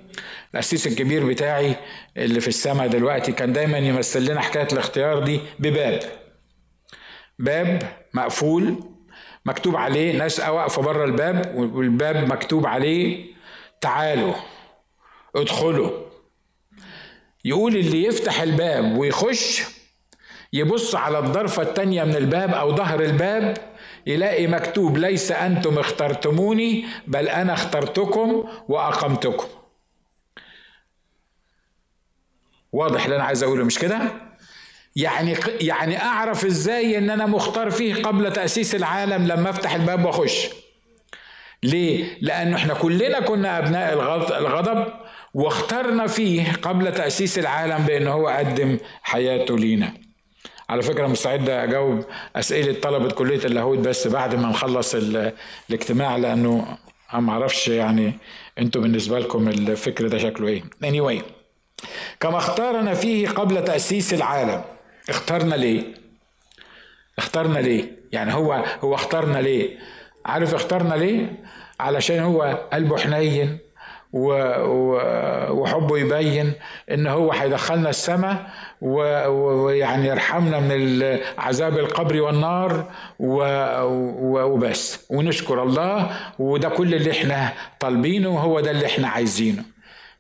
[0.54, 1.76] الأسيس الكبير بتاعي
[2.18, 6.21] اللي في السماء دلوقتي كان دايما يمثل لنا حكاية الاختيار دي بباب.
[7.42, 8.84] باب مقفول
[9.46, 13.26] مكتوب عليه ناس واقفه بره الباب والباب مكتوب عليه
[13.82, 14.34] تعالوا
[15.36, 15.92] ادخلوا
[17.46, 19.62] يقول اللي يفتح الباب ويخش
[20.54, 23.58] يبص على الضرفة التانية من الباب أو ظهر الباب
[24.08, 29.48] يلاقي مكتوب ليس أنتم اخترتموني بل أنا اخترتكم وأقمتكم
[32.72, 34.02] واضح اللي أنا عايز أقوله مش كده؟
[34.96, 40.48] يعني يعني أعرف إزاي إن أنا مختار فيه قبل تأسيس العالم لما أفتح الباب وأخش.
[41.64, 43.94] ليه؟ لأنه إحنا كلنا كنا أبناء
[44.40, 44.88] الغضب
[45.34, 49.94] واخترنا فيه قبل تأسيس العالم بان هو قدم حياته لينا.
[50.70, 54.96] على فكرة مستعد أجاوب أسئلة طلبة كلية اللاهوت بس بعد ما نخلص
[55.70, 56.78] الاجتماع لأنه
[57.14, 58.14] ما أعرفش يعني
[58.60, 60.64] أنتوا بالنسبة لكم الفكر ده شكله إيه.
[60.86, 61.22] Anyway
[62.20, 64.62] كما اختارنا فيه قبل تأسيس العالم
[65.10, 65.84] اخترنا ليه؟
[67.18, 69.78] اخترنا ليه؟ يعني هو هو اخترنا ليه؟
[70.26, 71.32] عارف اخترنا ليه؟
[71.80, 72.42] علشان هو
[72.74, 73.58] قلبه حنين
[75.52, 76.54] وحبه يبين
[76.92, 78.50] إن هو هيدخلنا السماء
[78.82, 81.04] ويعني يرحمنا من
[81.38, 85.06] عذاب القبر والنار وبس.
[85.10, 89.64] ونشكر الله وده كل اللي إحنا طالبينه وهو ده اللي إحنا عايزينه.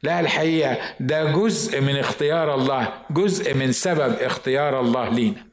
[0.03, 5.45] لا الحقيقة ده جزء من اختيار الله جزء من سبب اختيار الله لينا.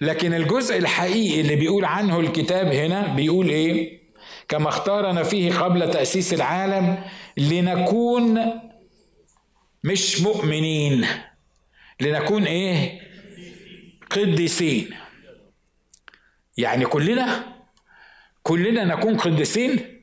[0.00, 4.00] لكن الجزء الحقيقي اللي بيقول عنه الكتاب هنا بيقول إيه؟
[4.48, 7.04] كما اختارنا فيه قبل تأسيس العالم
[7.36, 8.40] لنكون
[9.84, 11.06] مش مؤمنين.
[12.00, 13.00] لنكون إيه؟
[14.10, 14.90] قديسين.
[16.58, 17.44] يعني كلنا
[18.42, 19.95] كلنا نكون قديسين؟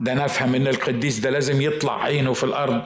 [0.00, 2.82] ده نفهم إن القديس ده لازم يطلع عينه في الأرض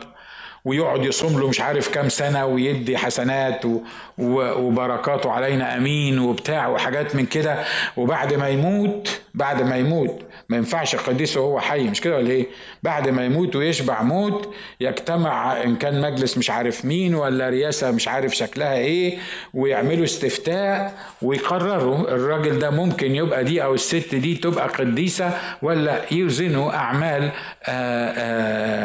[0.65, 3.65] ويقعد يصوم له مش عارف كام سنة ويدي حسنات.
[4.19, 7.65] وبركاته علينا أمين وبتاع وحاجات من كده
[7.97, 10.23] وبعد ما يموت بعد ما يموت.
[10.49, 12.47] ما ينفعش قديس وهو حي مش كده ولا إيه؟
[12.83, 18.09] بعد ما يموت ويشبع موت يجتمع إن كان مجلس مش عارف مين ولا رئاسة مش
[18.09, 19.19] عارف شكلها إيه
[19.55, 25.31] ويعملوا استفتاء ويقرروا الراجل ده ممكن يبقى دي أو الست دي تبقى قديسة
[25.63, 27.31] ولا يوزنوا أعمال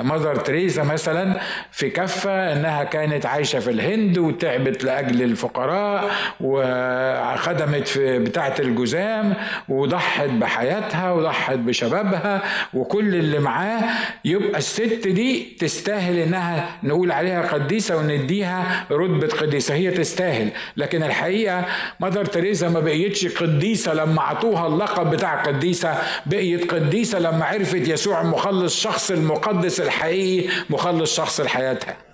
[0.05, 1.39] مدر تريزا مثلا
[1.71, 9.33] في كفة إنها كانت عايشة في الهند وتعبت لأجل الفقراء وخدمت في بتاعة الجزام
[9.69, 12.41] وضحت بحياتها وضحت بشبابها
[12.73, 13.83] وكل اللي معاه
[14.25, 19.73] يبقى الست دي تستاهل إنها نقول عليها قديسة ونديها رتبة قديسة.
[19.75, 20.49] هي تستاهل.
[20.77, 21.65] لكن الحقيقة
[21.99, 28.23] مدر تريزا ما بقيتش قديسة لما عطوها اللقب بتاع قديسة بقيت قديسة لما عرفت يسوع
[28.23, 32.04] مخلص شخص المقدس الحقيقي مخلص شخص لحياتها.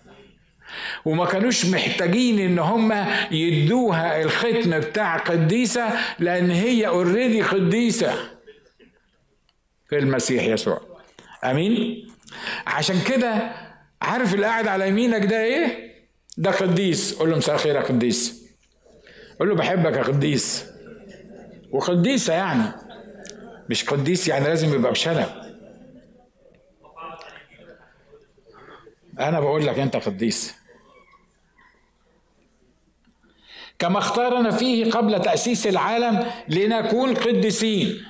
[1.06, 8.14] وما كانوش محتاجين إن هم يدوها الختم بتاع قديسة لأن هي اوريدي قديسة.
[9.90, 10.82] في المسيح يسوع.
[11.44, 12.08] آمين؟
[12.68, 13.52] عشان كده
[14.02, 15.92] عارف اللي قاعد على يمينك ده إيه؟
[16.38, 17.14] ده قديس.
[17.14, 18.42] قول له مساء الخير يا قديس.
[19.40, 20.66] قول له بحبك يا قديس.
[21.72, 22.72] وقديسة يعني.
[23.70, 25.28] مش قديس يعني لازم يبقى بشنب.
[29.20, 30.61] أنا بقول لك أنت قديس.
[33.82, 38.04] كما اختارنا فيه قبل تأسيس العالم لنكون قديسين.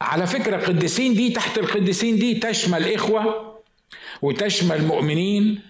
[0.00, 3.54] على فكرة قديسين دي تحت القديسين دي تشمل إخوة
[4.22, 5.60] وتشمل مؤمنين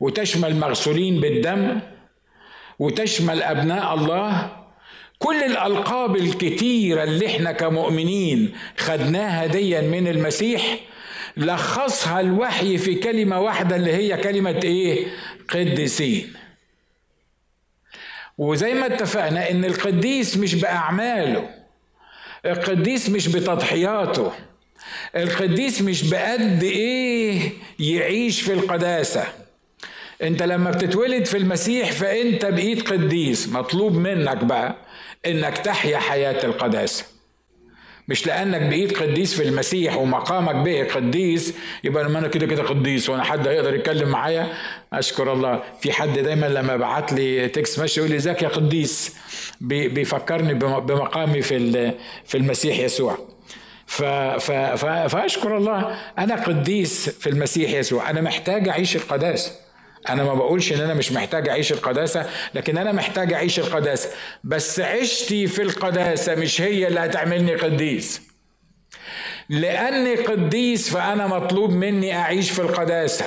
[0.00, 1.80] وتشمل مغسولين بالدم
[2.78, 4.56] وتشمل أبناء الله.
[5.18, 10.80] كل الألقاب الكتيرة اللي إحنا كمؤمنين خدناها ديا من المسيح
[11.36, 15.06] لخصها الوحي في كلمة واحدة اللي هي كلمة إيه؟
[15.48, 16.32] قديسين.
[18.38, 21.48] وزي ما اتفقنا إن القديس مش بأعماله
[22.46, 24.32] القديس مش بتضحياته
[25.16, 29.24] القديس مش بقد إيه يعيش في القداسة.
[30.22, 34.76] أنت لما بتتولد في المسيح فأنت بقيت قديس مطلوب منك بقى
[35.26, 37.04] إنك تحيا حياة القداسة.
[38.08, 43.08] مش لأنك بقيت قديس في المسيح ومقامك به قديس يبقى لما أنا كده كده قديس
[43.08, 44.46] وأنا حد هيقدر يتكلم معايا
[44.92, 45.62] أشكر الله.
[45.80, 49.16] في حد دايما لما بعت لي تكست ماشي يقول لي إزيك يا قديس؟
[49.60, 51.92] بيفكرني بمقامي في
[52.24, 53.18] في المسيح يسوع.
[53.86, 55.98] ف ف ف فأشكر الله.
[56.18, 58.10] أنا قديس في المسيح يسوع.
[58.10, 59.52] أنا محتاج أعيش القداسه
[60.08, 64.08] أنا ما بقولش إن أنا مش محتاج أعيش القداسة لكن أنا محتاج أعيش القداسة.
[64.44, 68.22] بس عشتي في القداسة مش هي اللي هتعملني قديس.
[69.48, 73.24] لأني قديس فأنا مطلوب مني أعيش في القداسة.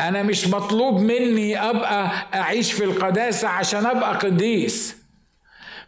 [0.00, 4.96] أنا مش مطلوب مني أبقى أعيش في القداسة عشان أبقى قديس.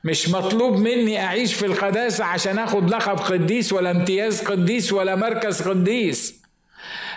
[0.05, 5.63] مش مطلوب مني أعيش في القداسة عشان آخد لقب قديس ولا امتياز قديس ولا مركز
[5.63, 6.38] قديس.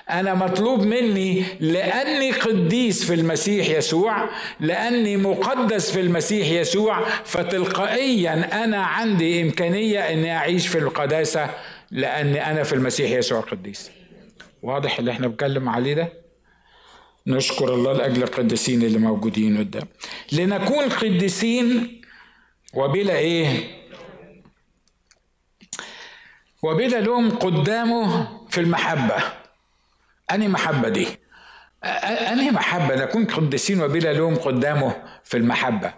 [0.09, 8.77] أنا مطلوب مني لأني قديس في المسيح يسوع لأني مقدس في المسيح يسوع فتلقائيا أنا
[8.85, 11.49] عندي إمكانية إني أعيش في القداسة
[11.91, 13.91] لأني أنا في المسيح يسوع قديس
[14.63, 16.13] واضح اللي إحنا بنتكلم عليه ده؟
[17.27, 19.87] نشكر الله لأجل القديسين اللي موجودين قدام.
[20.31, 22.01] لنكون قديسين
[22.73, 23.67] وبلا إيه؟
[26.63, 29.15] وبلا لوم قدامه في المحبة.
[30.33, 31.07] أنهي محبة دي؟
[31.83, 35.93] أنهي محبة؟ نكون قديسين وبلا لوم قدامه في المحبة.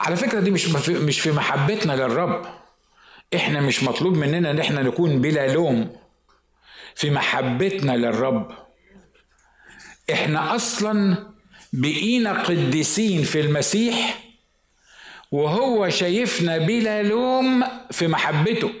[0.00, 2.46] على فكرة دي مش مش في محبتنا للرب.
[3.34, 5.96] إحنا مش مطلوب مننا إن إحنا نكون بلا لوم
[6.94, 8.52] في محبتنا للرب.
[10.12, 11.26] إحنا أصلا
[11.72, 14.18] بقينا قديسين في المسيح
[15.32, 18.72] وهو شايفنا بلا لوم في محبته.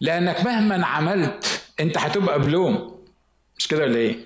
[0.00, 3.00] لأنك مهما عملت انت هتبقى بلوم.
[3.58, 4.16] مش كده ولا إيه؟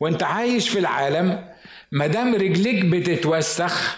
[0.00, 1.48] وانت عايش في العالم
[1.92, 3.96] ما دام رجليك بتتوسخ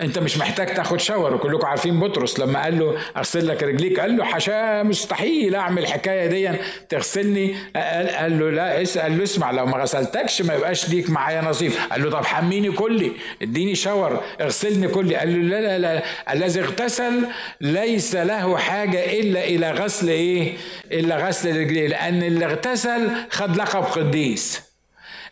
[0.00, 2.38] انت مش محتاج تاخد شاور وكلكم عارفين بطرس.
[2.38, 6.58] لما قال له اغسل لك رجليك قال له حشا مستحيل أعمل الحكاية دي.
[6.88, 7.56] تغسلني.
[7.76, 11.72] قال, له لا اسال له اسمع لو ما غسلتكش ما يبقاش ليك معايا نصيب.
[11.90, 15.16] قال له طب حميني كلي اديني شاور اغسلني كلي.
[15.16, 16.02] قال له لا لا لا
[16.32, 17.26] الذي اغتسل
[17.60, 20.56] ليس له حاجة إلا إلى غسل إيه؟
[20.92, 24.62] إلا غسل رجليه لأن اللي اغتسل خد لقب قديس.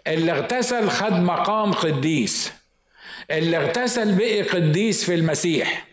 [0.06, 2.52] اللي اغتسل خد مقام قديس.
[3.30, 5.86] اللي اغتسل بقي قديس في المسيح.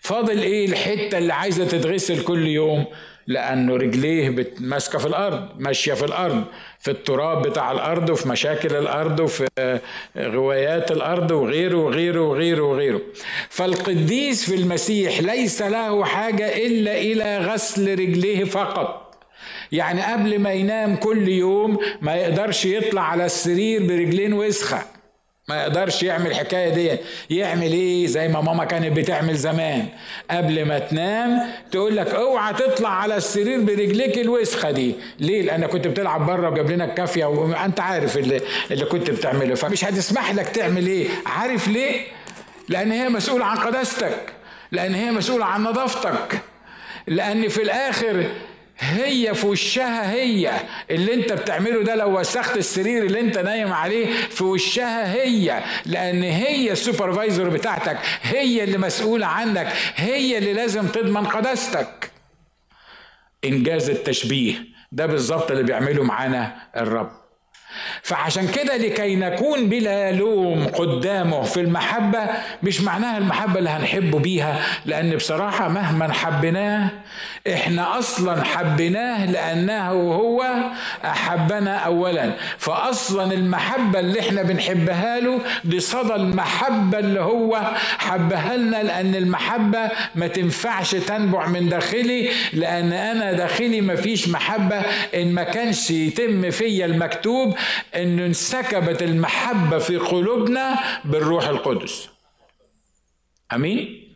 [0.00, 2.84] فاضل إيه الحتة اللي عايزة تتغسل كل يوم؟
[3.26, 6.44] لأنه رجليه ماسكة في الأرض ماشية في الأرض
[6.80, 9.46] في التراب بتاع الأرض وفي مشاكل الأرض وفي
[10.18, 13.00] غوايات الأرض وغيره وغيره وغيره وغيره.
[13.48, 19.14] فالقديس في المسيح ليس له حاجة إلا إلى غسل رجليه فقط.
[19.72, 24.82] يعني قبل ما ينام كل يوم ما يقدرش يطلع على السرير برجلين وسخة.
[25.48, 26.98] ما يقدرش يعمل الحكاية دي.
[27.36, 29.88] يعمل إيه؟ زي ما ماما كانت بتعمل زمان.
[30.30, 34.94] قبل ما تنام تقول لك اوعى تطلع على السرير برجليك الوسخة دي.
[35.20, 38.40] ليه؟ لأن كنت بتلعب بره وجاب لنا الكافية وانت عارف اللي,
[38.70, 39.54] اللي كنت بتعمله.
[39.54, 41.08] فمش هتسمح لك تعمل إيه.
[41.26, 42.00] عارف ليه؟
[42.68, 44.32] لأن هي مسؤولة عن قداستك.
[44.72, 46.40] لأن هي مسؤولة عن نظافتك.
[47.06, 48.24] لأن في الآخر
[48.82, 50.52] هي في وشها هي.
[50.90, 55.62] اللي انت بتعمله ده لو وسخت السرير اللي انت نايم عليه في وشها هي.
[55.86, 57.98] لأن هي السوبرفايزر بتاعتك.
[58.22, 59.72] هي اللي مسؤولة عنك.
[59.96, 62.10] هي اللي لازم تضمن قداستك.
[63.44, 64.54] إنجاز التشبيه.
[64.92, 67.10] ده بالظبط اللي بيعمله معانا الرب.
[68.02, 72.18] فعشان كده لكي نكون بلا لوم قدامه في المحبة
[72.62, 74.60] مش معناها المحبة اللي هنحبه بيها.
[74.86, 76.90] لأن بصراحة مهما حبيناه
[77.46, 80.54] إحنا أصلا حبيناه لأنه هو
[81.04, 82.32] أحبنا أولا.
[82.58, 87.60] فأصلا المحبة اللي إحنا بنحبها له دي صدى المحبة اللي هو
[87.98, 94.76] حبها لنا لأن المحبة ما تنفعش تنبع من داخلي لأن أنا داخلي مفيش محبة.
[95.14, 97.56] إن ما كانش يتم فيا المكتوب
[97.96, 102.08] إنه انسكبت المحبة في قلوبنا بالروح القدس.
[103.54, 104.11] أمين؟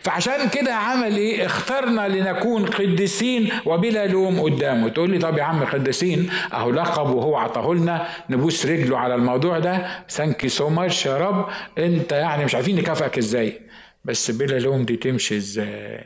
[0.00, 5.64] فعشان كده عمل إيه اخترنا لنكون قديسين وبلا لوم قدامه؟ تقول لي طب يا عم
[5.64, 10.04] قديسين أهو لقب وهو عطاه لنا نبوس رجله على الموضوع ده.
[10.08, 11.48] thanks so much يا رب.
[11.78, 13.60] أنت يعني مش عارفين نكافئك إزاي.
[14.04, 16.04] بس بلا لوم دي تمشي إزاي؟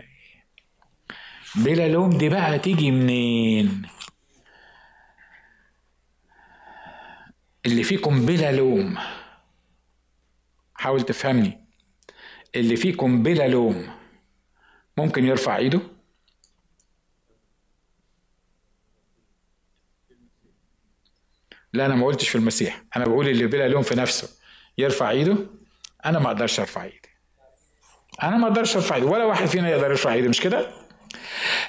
[1.55, 3.83] بلا لوم دي بقى تيجي منين؟
[7.67, 8.99] اللي فيكم بلا لوم.
[10.75, 11.68] حاول تفهمني.
[12.57, 13.91] اللي فيكم بلا لوم.
[14.97, 15.81] ممكن يرفع ايده.
[21.73, 22.83] لا أنا ما قلتش في المسيح.
[22.97, 24.29] أنا بقول اللي بلا لوم في نفسه.
[24.79, 25.37] يرفع ايده.
[26.07, 27.09] أنا ما أقدرش أرفع ايدي.
[28.23, 29.07] أنا ما أقدرش أرفع ايدي.
[29.07, 30.71] ولا واحد فينا يقدر يرفع ايده مش كده؟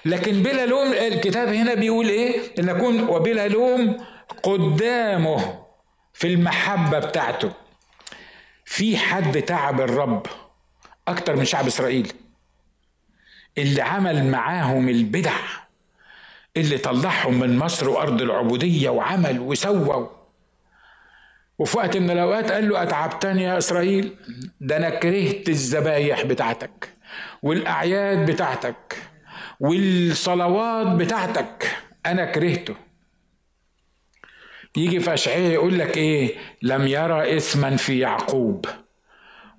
[0.05, 4.05] لكن بلا لوم الكتاب هنا بيقول إيه؟ إن نكون وبلا لوم
[4.43, 5.65] قدامه
[6.13, 7.53] في المحبة بتاعته.
[8.65, 10.27] في حد تعب الرب.
[11.07, 12.13] أكتر من شعب إسرائيل.
[13.57, 15.35] اللي عمل معاهم البدع
[16.57, 20.09] اللي طلعهم من مصر وأرض العبودية وعمل وسوى
[21.59, 24.15] وفي وقت من الأوقات قال له أتعبتني يا إسرائيل؟
[24.61, 26.93] ده أنا كرهت الذبايح بتاعتك
[27.43, 28.97] والأعياد بتاعتك
[29.59, 32.75] والصلوات بتاعتك أنا كرهته.
[34.77, 38.65] يجي في أشعية يقول لك إيه؟ لم يرى إثما في يعقوب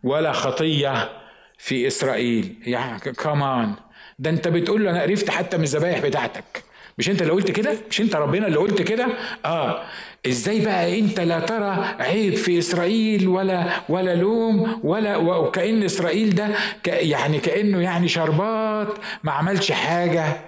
[0.03, 1.20] ولا خطية
[1.63, 2.55] في إسرائيل.
[2.67, 3.75] يعني كمان
[4.19, 6.63] ده أنت بتقول له أنا قرفت حتى من الذبايح بتاعتك.
[6.99, 9.07] مش أنت اللي قلت كده؟ مش أنت ربنا اللي قلت كده؟
[9.45, 9.83] آه.
[10.27, 16.49] إزاي بقى أنت لا ترى عيب في إسرائيل ولا ولا لوم ولا وكأن إسرائيل ده
[16.87, 18.89] يعني كأنه يعني شربات
[19.25, 20.41] ما عملش حاجة.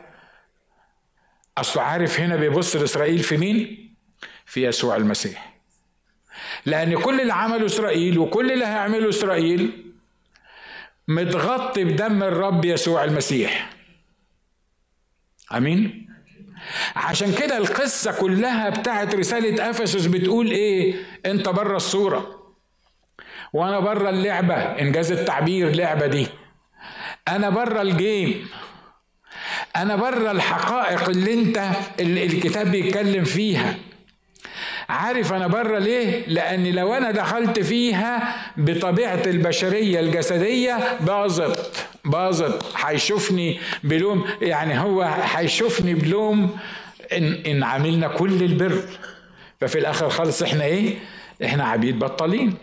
[1.59, 3.89] اصله عارف هنا بيبص لإسرائيل في مين؟
[4.47, 5.53] في يسوع المسيح.
[6.67, 9.92] لأن كل اللي عمله إسرائيل وكل اللي هيعمله إسرائيل
[11.09, 13.71] متغطي بدم الرب يسوع المسيح.
[15.57, 16.09] آمين؟
[16.97, 20.95] عشان كده القصة كلها بتاعت رسالة أفسس بتقول إيه؟
[21.27, 22.43] أنت بره الصورة.
[23.53, 26.27] وأنا بره اللعبة إنجاز التعبير اللعبه دي.
[27.29, 28.49] أنا بره الجيم.
[29.77, 33.77] أنا بره الحقائق اللي أنت اللي الكتاب بيتكلم فيها.
[34.93, 42.65] عارف أنا بره ليه؟ لأن لو أنا دخلت فيها بطبيعة البشرية الجسدية باظت باظت.
[42.77, 46.57] هيشوفني بلوم يعني هو هيشوفني بلوم
[47.13, 48.83] إن إن عملنا كل البر.
[49.61, 50.95] ففي الآخر خالص إحنا إيه؟
[51.45, 52.55] إحنا عبيد بطالين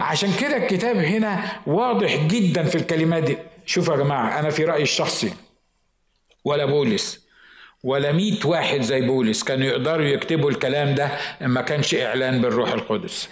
[0.00, 3.36] عشان كده الكتاب هنا واضح جدا في الكلمات دي.
[3.66, 5.32] شوفوا يا جماعة أنا في رأيي الشخصي.
[6.44, 7.27] ولا بولس.
[7.84, 11.10] ولا مئة واحد زي بولس كانوا يقدروا يكتبوا الكلام ده
[11.40, 13.28] ما كانش إعلان بالروح القدس.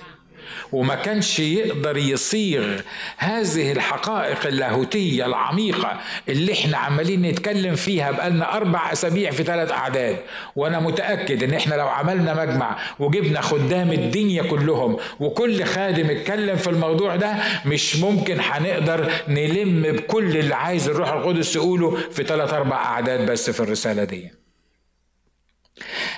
[0.72, 2.80] وما كانش يقدر يصيغ
[3.16, 10.16] هذه الحقائق اللاهوتية العميقة اللي إحنا عمالين نتكلم فيها بقالنا أربع أسابيع في ثلاث أعداد.
[10.56, 16.70] وأنا متأكد إن إحنا لو عملنا مجمع وجبنا خدام الدنيا كلهم وكل خادم اتكلم في
[16.70, 17.34] الموضوع ده
[17.66, 23.50] مش ممكن هنقدر نلم بكل اللي عايز الروح القدس يقوله في ثلاث أربع أعداد بس
[23.50, 24.30] في الرسالة دي.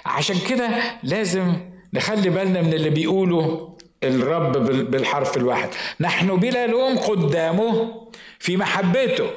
[0.06, 0.68] عشان كده
[1.02, 1.54] لازم
[1.94, 3.67] نخلي بالنا من اللي بيقوله
[4.04, 4.52] الرب
[4.90, 5.68] بالحرف الواحد.
[6.00, 7.94] نحن بلا لوم قدامه
[8.38, 9.30] في محبته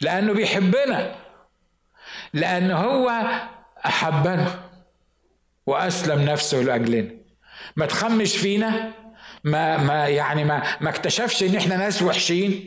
[0.00, 1.14] لأنه بيحبنا
[2.34, 3.12] لأنه هو
[3.86, 4.60] أحبنا
[5.66, 7.10] وأسلم نفسه لأجلنا.
[7.76, 8.92] ما تخمش فينا
[9.44, 12.66] ما ما يعني ما ما اكتشفش إن إحنا ناس وحشين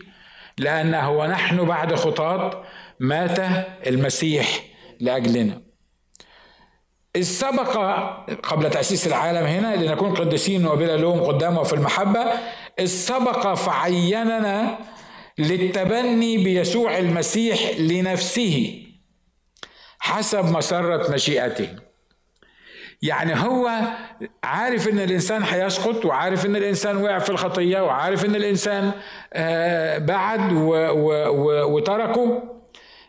[0.58, 2.64] لأن هو نحن بعد خطاة
[3.00, 3.40] مات
[3.88, 4.64] المسيح
[5.00, 5.62] لأجلنا.
[7.16, 7.78] السبق
[8.44, 12.26] قبل تأسيس العالم هنا لنكون قديسين وبلا لوم قدامه في المحبة
[12.80, 14.78] السبق فعيننا
[15.38, 18.84] للتبني بيسوع المسيح لنفسه
[20.00, 21.70] حسب مسرة مشيئته.
[23.02, 23.72] يعني هو
[24.44, 28.92] عارف إن الإنسان هيسقط وعارف إن الإنسان وقع في الخطية وعارف إن الإنسان
[29.34, 30.52] آه، بعد
[31.72, 32.44] وتركه.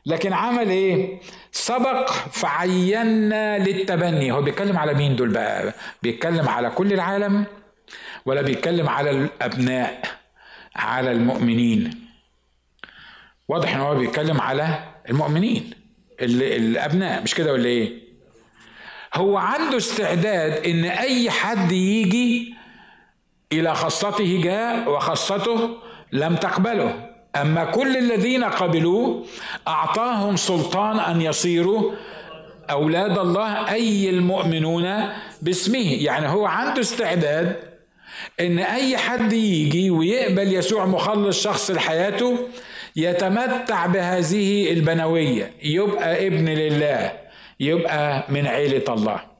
[0.06, 1.20] لكن عمل إيه؟
[1.52, 4.32] سبق فعينا للتبني.
[4.32, 7.44] هو بيتكلم على مين دول بقى؟ بيتكلم على كل العالم
[8.26, 10.02] ولا بيتكلم على الأبناء
[10.76, 11.90] على المؤمنين؟
[13.48, 14.78] واضح إن هو بيتكلم على
[15.08, 15.70] المؤمنين
[16.20, 18.02] الأبناء مش كده ولا إيه؟
[19.14, 22.54] هو عنده استعداد إن أي حد يجي
[23.52, 25.76] إلى خاصته جاء وخاصته
[26.12, 27.11] لم تقبله.
[27.36, 29.24] أما كل الذين قبلوه
[29.68, 31.92] أعطاهم سلطان أن يصيروا
[32.70, 35.08] أولاد الله أي المؤمنون
[35.42, 35.92] باسمه.
[35.92, 37.56] يعني هو عنده استعداد
[38.40, 42.38] إن أي حد يجي ويقبل يسوع مخلص شخص لحياته
[42.96, 45.52] يتمتع بهذه البنوية.
[45.62, 47.12] يبقى ابن لله
[47.60, 49.31] يبقى من عيلة الله.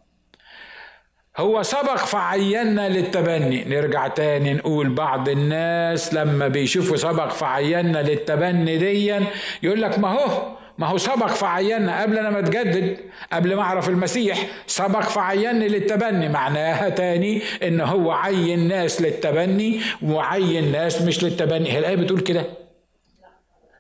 [1.37, 3.64] هو سبق فعينا للتبني.
[3.64, 9.24] نرجع تاني نقول بعض الناس لما بيشوفوا سبق فعينا للتبني ديا.
[9.62, 12.97] يقول لك ما هو؟ ما هو سبق فعينا قبل أنا ما أتجدد
[13.33, 16.28] قبل ما أعرف المسيح سبق فعيني للتبني.
[16.28, 21.72] معناها تاني إن هو عين ناس للتبني وعين ناس مش للتبني.
[21.72, 22.45] هي الآية بتقول كده.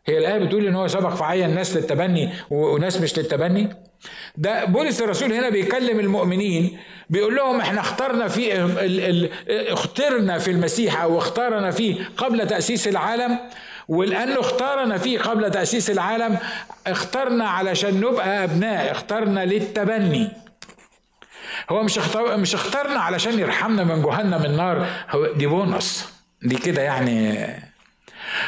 [0.06, 3.68] هي الآية بتقول إن هو سبق فعين ناس للتبني وناس مش للتبني.
[4.36, 6.78] ده بولس الرسول هنا بيكلم المؤمنين
[7.12, 8.52] بيقول لهم إحنا اخترنا في
[9.72, 13.38] اخترنا في المسيح أو اختارنا فيه قبل تأسيس العالم.
[13.88, 16.38] ولأنه اختارنا فيه قبل تأسيس العالم
[16.86, 20.28] اخترنا علشان نبقى أبناء اخترنا للتبني.
[21.70, 26.04] هو مش اختار مش اخترنا علشان يرحمنا من جهنم النار هو دي بونص.
[26.42, 27.48] دي كده يعني.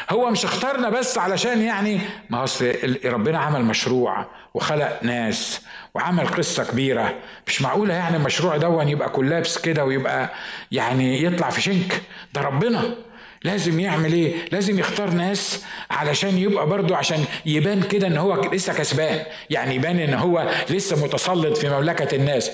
[0.09, 1.99] هو مش اختارنا بس علشان يعني
[2.29, 2.73] ما أصل
[3.05, 5.61] ربنا عمل مشروع وخلق ناس
[5.95, 7.15] وعمل قصة كبيرة.
[7.47, 10.33] مش معقولة يعني المشروع دون يبقى كلابس كده ويبقى
[10.71, 12.01] يعني يطلع في شنك.
[12.33, 12.95] ده ربنا.
[13.43, 18.73] لازم يعمل إيه؟ لازم يختار ناس علشان يبقى برضه عشان يبان كده إن هو لسه
[18.73, 19.25] كسبان.
[19.49, 22.51] يعني يبان إن هو لسه متسلط في مملكة الناس.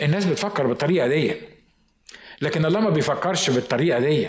[0.00, 1.34] الناس بتفكر بالطريقة دي.
[2.42, 4.28] لكن الله ما بيفكرش بالطريقة دي.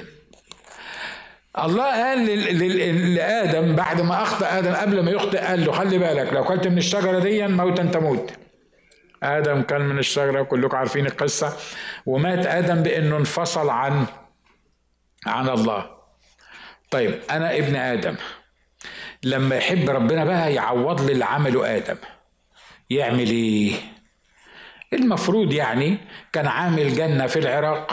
[1.66, 2.26] الله قال
[3.16, 6.78] لآدم بعد ما أخطأ آدم قبل ما يخطئ قال له خلي بالك لو كلت من
[6.78, 8.34] الشجرة دي موتا تموت
[9.24, 11.58] آدم كان من الشجرة كلكم عارفين القصة.
[12.06, 14.06] ومات آدم بأنه انفصل عن
[15.26, 15.90] عن الله.
[16.92, 18.16] طيب أنا ابن آدم.
[19.24, 21.98] لما يحب ربنا بقى يعوض لي اللي عمله آدم.
[22.90, 23.74] يعمل إيه؟
[24.94, 25.98] المفروض يعني
[26.34, 27.92] كان عامل جنة في العراق.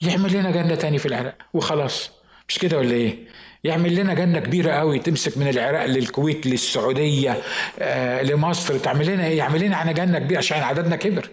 [0.00, 2.17] يعمل لنا جنة تاني في العراق وخلاص.
[2.48, 3.16] مش كده ولا إيه؟
[3.64, 7.36] يعمل لنا جنة كبيرة قوي تمسك من العراق للكويت للسعودية
[7.78, 8.78] آه لمصر.
[8.78, 11.28] تعمل لنا إيه؟ يعمل لنا إحنا جنة كبيرة عشان عددنا كبر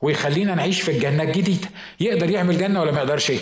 [0.00, 1.68] ويخلينا نعيش في الجنة الجديدة.
[2.00, 3.38] يقدر يعمل جنة ولا ما يقدرش إيه؟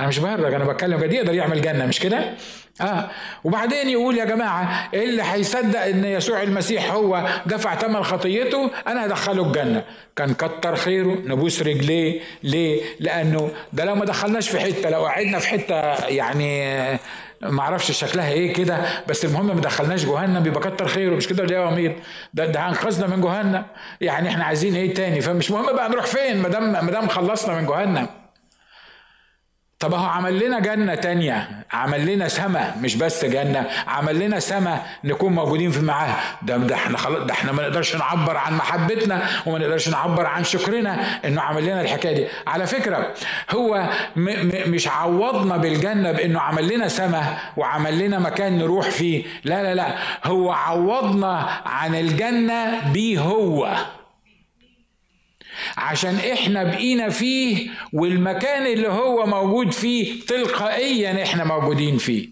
[0.00, 2.34] أنا مش بهرج أنا بتكلم جد يقدر يعمل جنة مش كده؟
[2.80, 3.10] آه.
[3.44, 9.42] وبعدين يقول يا جماعة اللي هيصدق إن يسوع المسيح هو دفع ثمن خطيته؟ أنا هدخله
[9.46, 9.84] الجنة.
[10.16, 12.20] كان كتر خيره نبوس رجليه.
[12.42, 15.74] ليه؟ لأنه ده لو ما دخلناش في حتة لو قعدنا في حتة
[16.06, 16.74] يعني
[17.42, 21.42] ما أعرفش شكلها إيه كده بس المهم ما دخلناش جهنم يبقى كتر خيره مش كده
[21.42, 21.96] ولا يا أمير؟
[22.34, 23.62] ده ده انقذنا من جهنم.
[24.00, 27.60] يعني إحنا عايزين إيه تاني؟ فمش مهم بقى نروح فين ما دام ما دام خلصنا
[27.60, 28.06] من جهنم.
[29.84, 34.86] طب هو عمل لنا جنة تانية عمل لنا سماء مش بس جنة عمل لنا سماء
[35.04, 39.22] نكون موجودين في معاه ده, ده إحنا خلاص ده إحنا ما نقدرش نعبر عن محبتنا
[39.46, 42.26] وما نقدرش نعبر عن شكرنا انه عمل لنا الحكاية دي.
[42.46, 43.14] على فكرة
[43.50, 49.24] هو م م مش عوضنا بالجنة بانه عمل لنا سماء وعمل لنا مكان نروح فيه.
[49.44, 53.68] لا لا لا هو عوضنا عن الجنة بيه هو.
[55.76, 62.28] عشان إحنا بقينا فيه والمكان اللي هو موجود فيه تلقائيا إحنا موجودين فيه.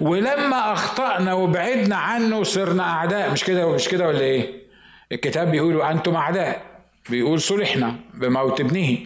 [0.00, 3.32] ولما أخطأنا وبعدنا عنه صرنا أعداء.
[3.32, 4.66] مش كده مش كده ولا إيه؟
[5.12, 6.62] الكتاب بيقول أنتم أعداء.
[7.10, 8.98] بيقول صلحنا بموت ابنه.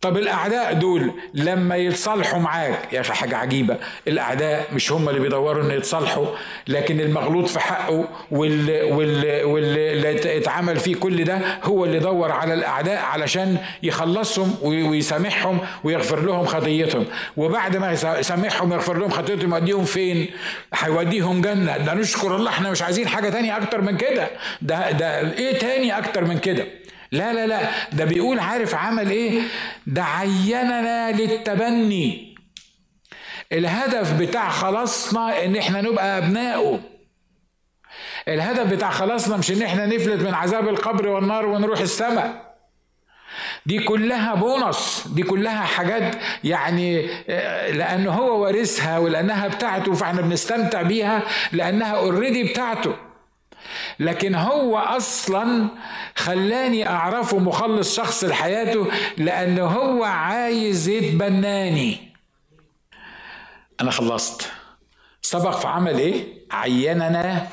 [0.00, 3.76] طب الأعداء دول لما يتصالحوا معاك يا أخي حاجة عجيبة
[4.08, 6.26] الأعداء مش هم اللي بيدوروا إن يتصالحوا
[6.68, 8.82] لكن المغلوط في حقه واللي
[9.42, 16.46] واللي اتعمل فيه كل ده هو اللي دور على الأعداء علشان يخلصهم ويسامحهم ويغفر لهم
[16.46, 17.04] خطيتهم
[17.36, 20.26] وبعد ما يسامحهم ويغفر لهم خطيتهم يوديهم فين؟
[20.74, 21.76] هيوديهم جنة.
[21.78, 24.30] ده نشكر الله إحنا مش عايزين حاجة تانية أكتر من كده.
[24.62, 26.64] ده ده إيه تاني أكتر من كده؟
[27.12, 27.60] لا لا لا.
[27.92, 29.40] ده بيقول عارف عمل إيه؟
[29.86, 32.34] ده عيننا للتبني.
[33.52, 36.80] الهدف بتاع خلاصنا إن إحنا نبقى ابنائه
[38.28, 42.50] الهدف بتاع خلاصنا مش إن إحنا نفلت من عذاب القبر والنار ونروح السماء.
[43.66, 47.06] دي كلها بونص دي كلها حاجات يعني
[47.72, 52.96] لأنه هو وارثها ولأنها بتاعته فإحنا بنستمتع بيها لأنها اوريدي بتاعته.
[53.98, 55.68] لكن هو أصلا
[56.16, 58.86] خلاني أعرفه مخلص شخص لحياته
[59.16, 62.10] لأنه هو عايز يتبناني.
[63.80, 64.50] أنا خلصت.
[65.22, 67.48] سبق في عمل إيه؟ عيننا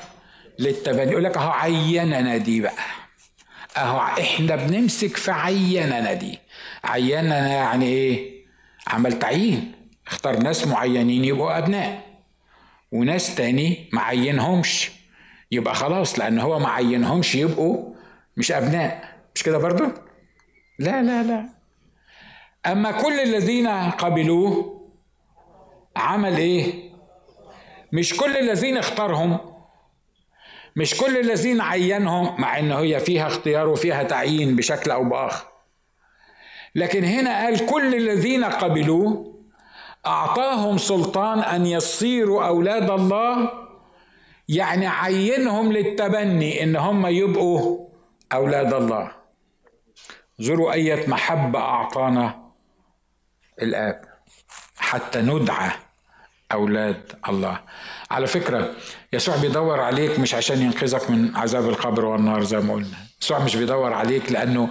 [0.60, 1.12] للتبني.
[1.12, 2.74] يقول لك أهو عيننا دي بقى.
[3.78, 6.40] أهو إحنا بنمسك في عيننا دي.
[6.84, 8.46] عيننا يعني إيه؟
[8.88, 9.72] عمل تعيين.
[10.08, 12.08] اختار ناس معينين يبقوا أبناء.
[12.92, 14.92] وناس تاني معينهمش
[15.52, 17.94] يبقى خلاص لأن هو ما عينهمش يبقوا
[18.38, 19.18] مش أبناء.
[19.36, 19.84] مش كده برضو؟
[20.80, 21.50] لا لا لا.
[22.66, 24.82] أما كل الذين قبلوه
[25.96, 26.90] عمل إيه؟
[27.94, 29.38] مش كل الذين اختارهم
[30.76, 35.46] مش كل الذين عينهم مع إن هي فيها اختيار وفيها تعيين بشكل أو بآخر.
[36.76, 39.34] لكن هنا قال كل الذين قبلوه
[40.06, 43.50] أعطاهم سلطان أن يصيروا أولاد الله
[44.48, 47.88] يعني عينهم للتبني إن هم يبقوا
[48.34, 49.12] أولاد الله.
[50.40, 52.52] زوروا أية محبة أعطانا
[53.62, 54.02] الآب
[54.78, 55.72] حتى ندعى
[56.52, 57.60] أولاد الله.
[58.12, 58.74] على فكرة
[59.14, 62.98] يسوع بيدور عليك مش عشان ينقذك من عذاب القبر والنار زي ما قلنا.
[63.22, 64.70] يسوع مش بيدور عليك لأنه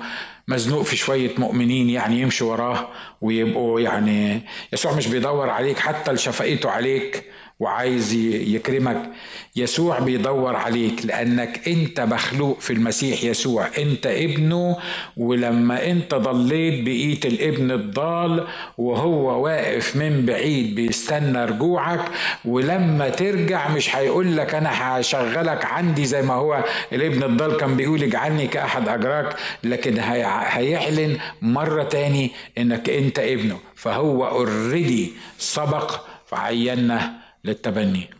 [0.48, 2.88] مزنوق في شوية مؤمنين يعني يمشوا وراه
[3.20, 4.42] ويبقوا يعني.
[4.72, 7.24] يسوع مش بيدور عليك حتى لشفقته عليك
[7.58, 8.12] وعايز
[8.54, 9.10] يكرمك.
[9.56, 13.68] يسوع بيدور عليك لأنك أنت مخلوق في المسيح يسوع.
[13.78, 14.76] أنت ابنه
[15.16, 18.46] ولما أنت ضليت بقيت الابن الضال
[18.78, 22.04] وهو واقف من بعيد بيستنى رجوعك.
[22.44, 28.02] ولما ترجع مش هيقول لك أنا هشغلك عندي زي ما هو الابن الضال كان بيقول
[28.02, 33.58] اجعلني كأحد اجراك لكن هيعلن مرة تاني إنك أنت ابنه.
[33.74, 38.10] فهو اوريدي سبق فعينا للتبني.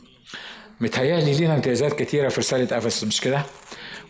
[0.81, 3.43] متهيألي لينا امتيازات كتيرة في رسالة أفسس مش كده؟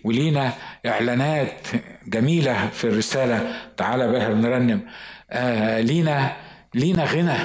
[0.05, 0.53] ولينا
[0.87, 1.67] إعلانات
[2.07, 3.57] جميلة في الرسالة.
[3.77, 4.81] تعالى بها بنرنم
[5.31, 6.33] آه لينا
[6.75, 7.39] لينا غنى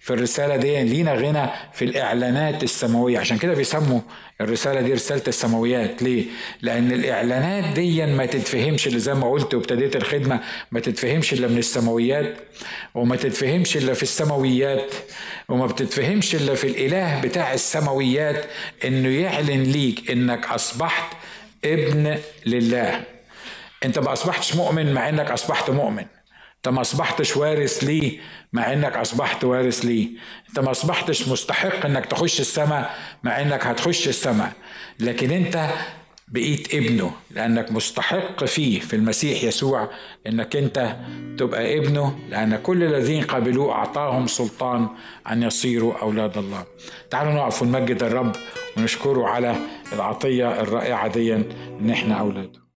[0.00, 3.18] في الرسالة دي لينا غنى في الإعلانات السماوية.
[3.18, 4.00] عشان كده بيسموا
[4.40, 6.02] الرسالة دي رسالة السماويات.
[6.02, 6.24] ليه؟
[6.62, 10.40] لأن الإعلانات دي ما تتفهمش اللي زي ما قلت وابتديت الخدمة
[10.72, 12.36] ما تتفهمش إلا من السماويات
[12.94, 14.94] وما تتفهمش إلا في السماويات
[15.48, 18.44] وما بتتفهمش إلا في الإله بتاع السماويات
[18.84, 21.16] إنه يعلن ليك إنك أصبحت
[21.64, 23.02] ابن لله.
[23.84, 26.04] أنت ما أصبحتش مؤمن مع إنك أصبحت مؤمن.
[26.58, 28.18] انت ما اصبحتش وارث ليه
[28.52, 30.08] مع انك اصبحت وارث ليه؟
[30.48, 34.52] انت ما اصبحتش مستحق انك تخش السماء مع انك هتخش السماء.
[35.00, 35.68] لكن انت
[36.28, 39.90] بقيت ابنه لانك مستحق فيه في المسيح يسوع
[40.26, 40.96] انك انت
[41.38, 44.88] تبقى ابنه لأن كل الذين قبلوه اعطاهم سلطان
[45.30, 46.64] ان يصيروا أولاد الله.
[47.10, 48.36] تعالوا نقف ونمجد الرب
[48.76, 49.56] ونشكره على
[49.92, 51.34] العطية الرائعة دي
[51.80, 52.67] إن إحنا اولاده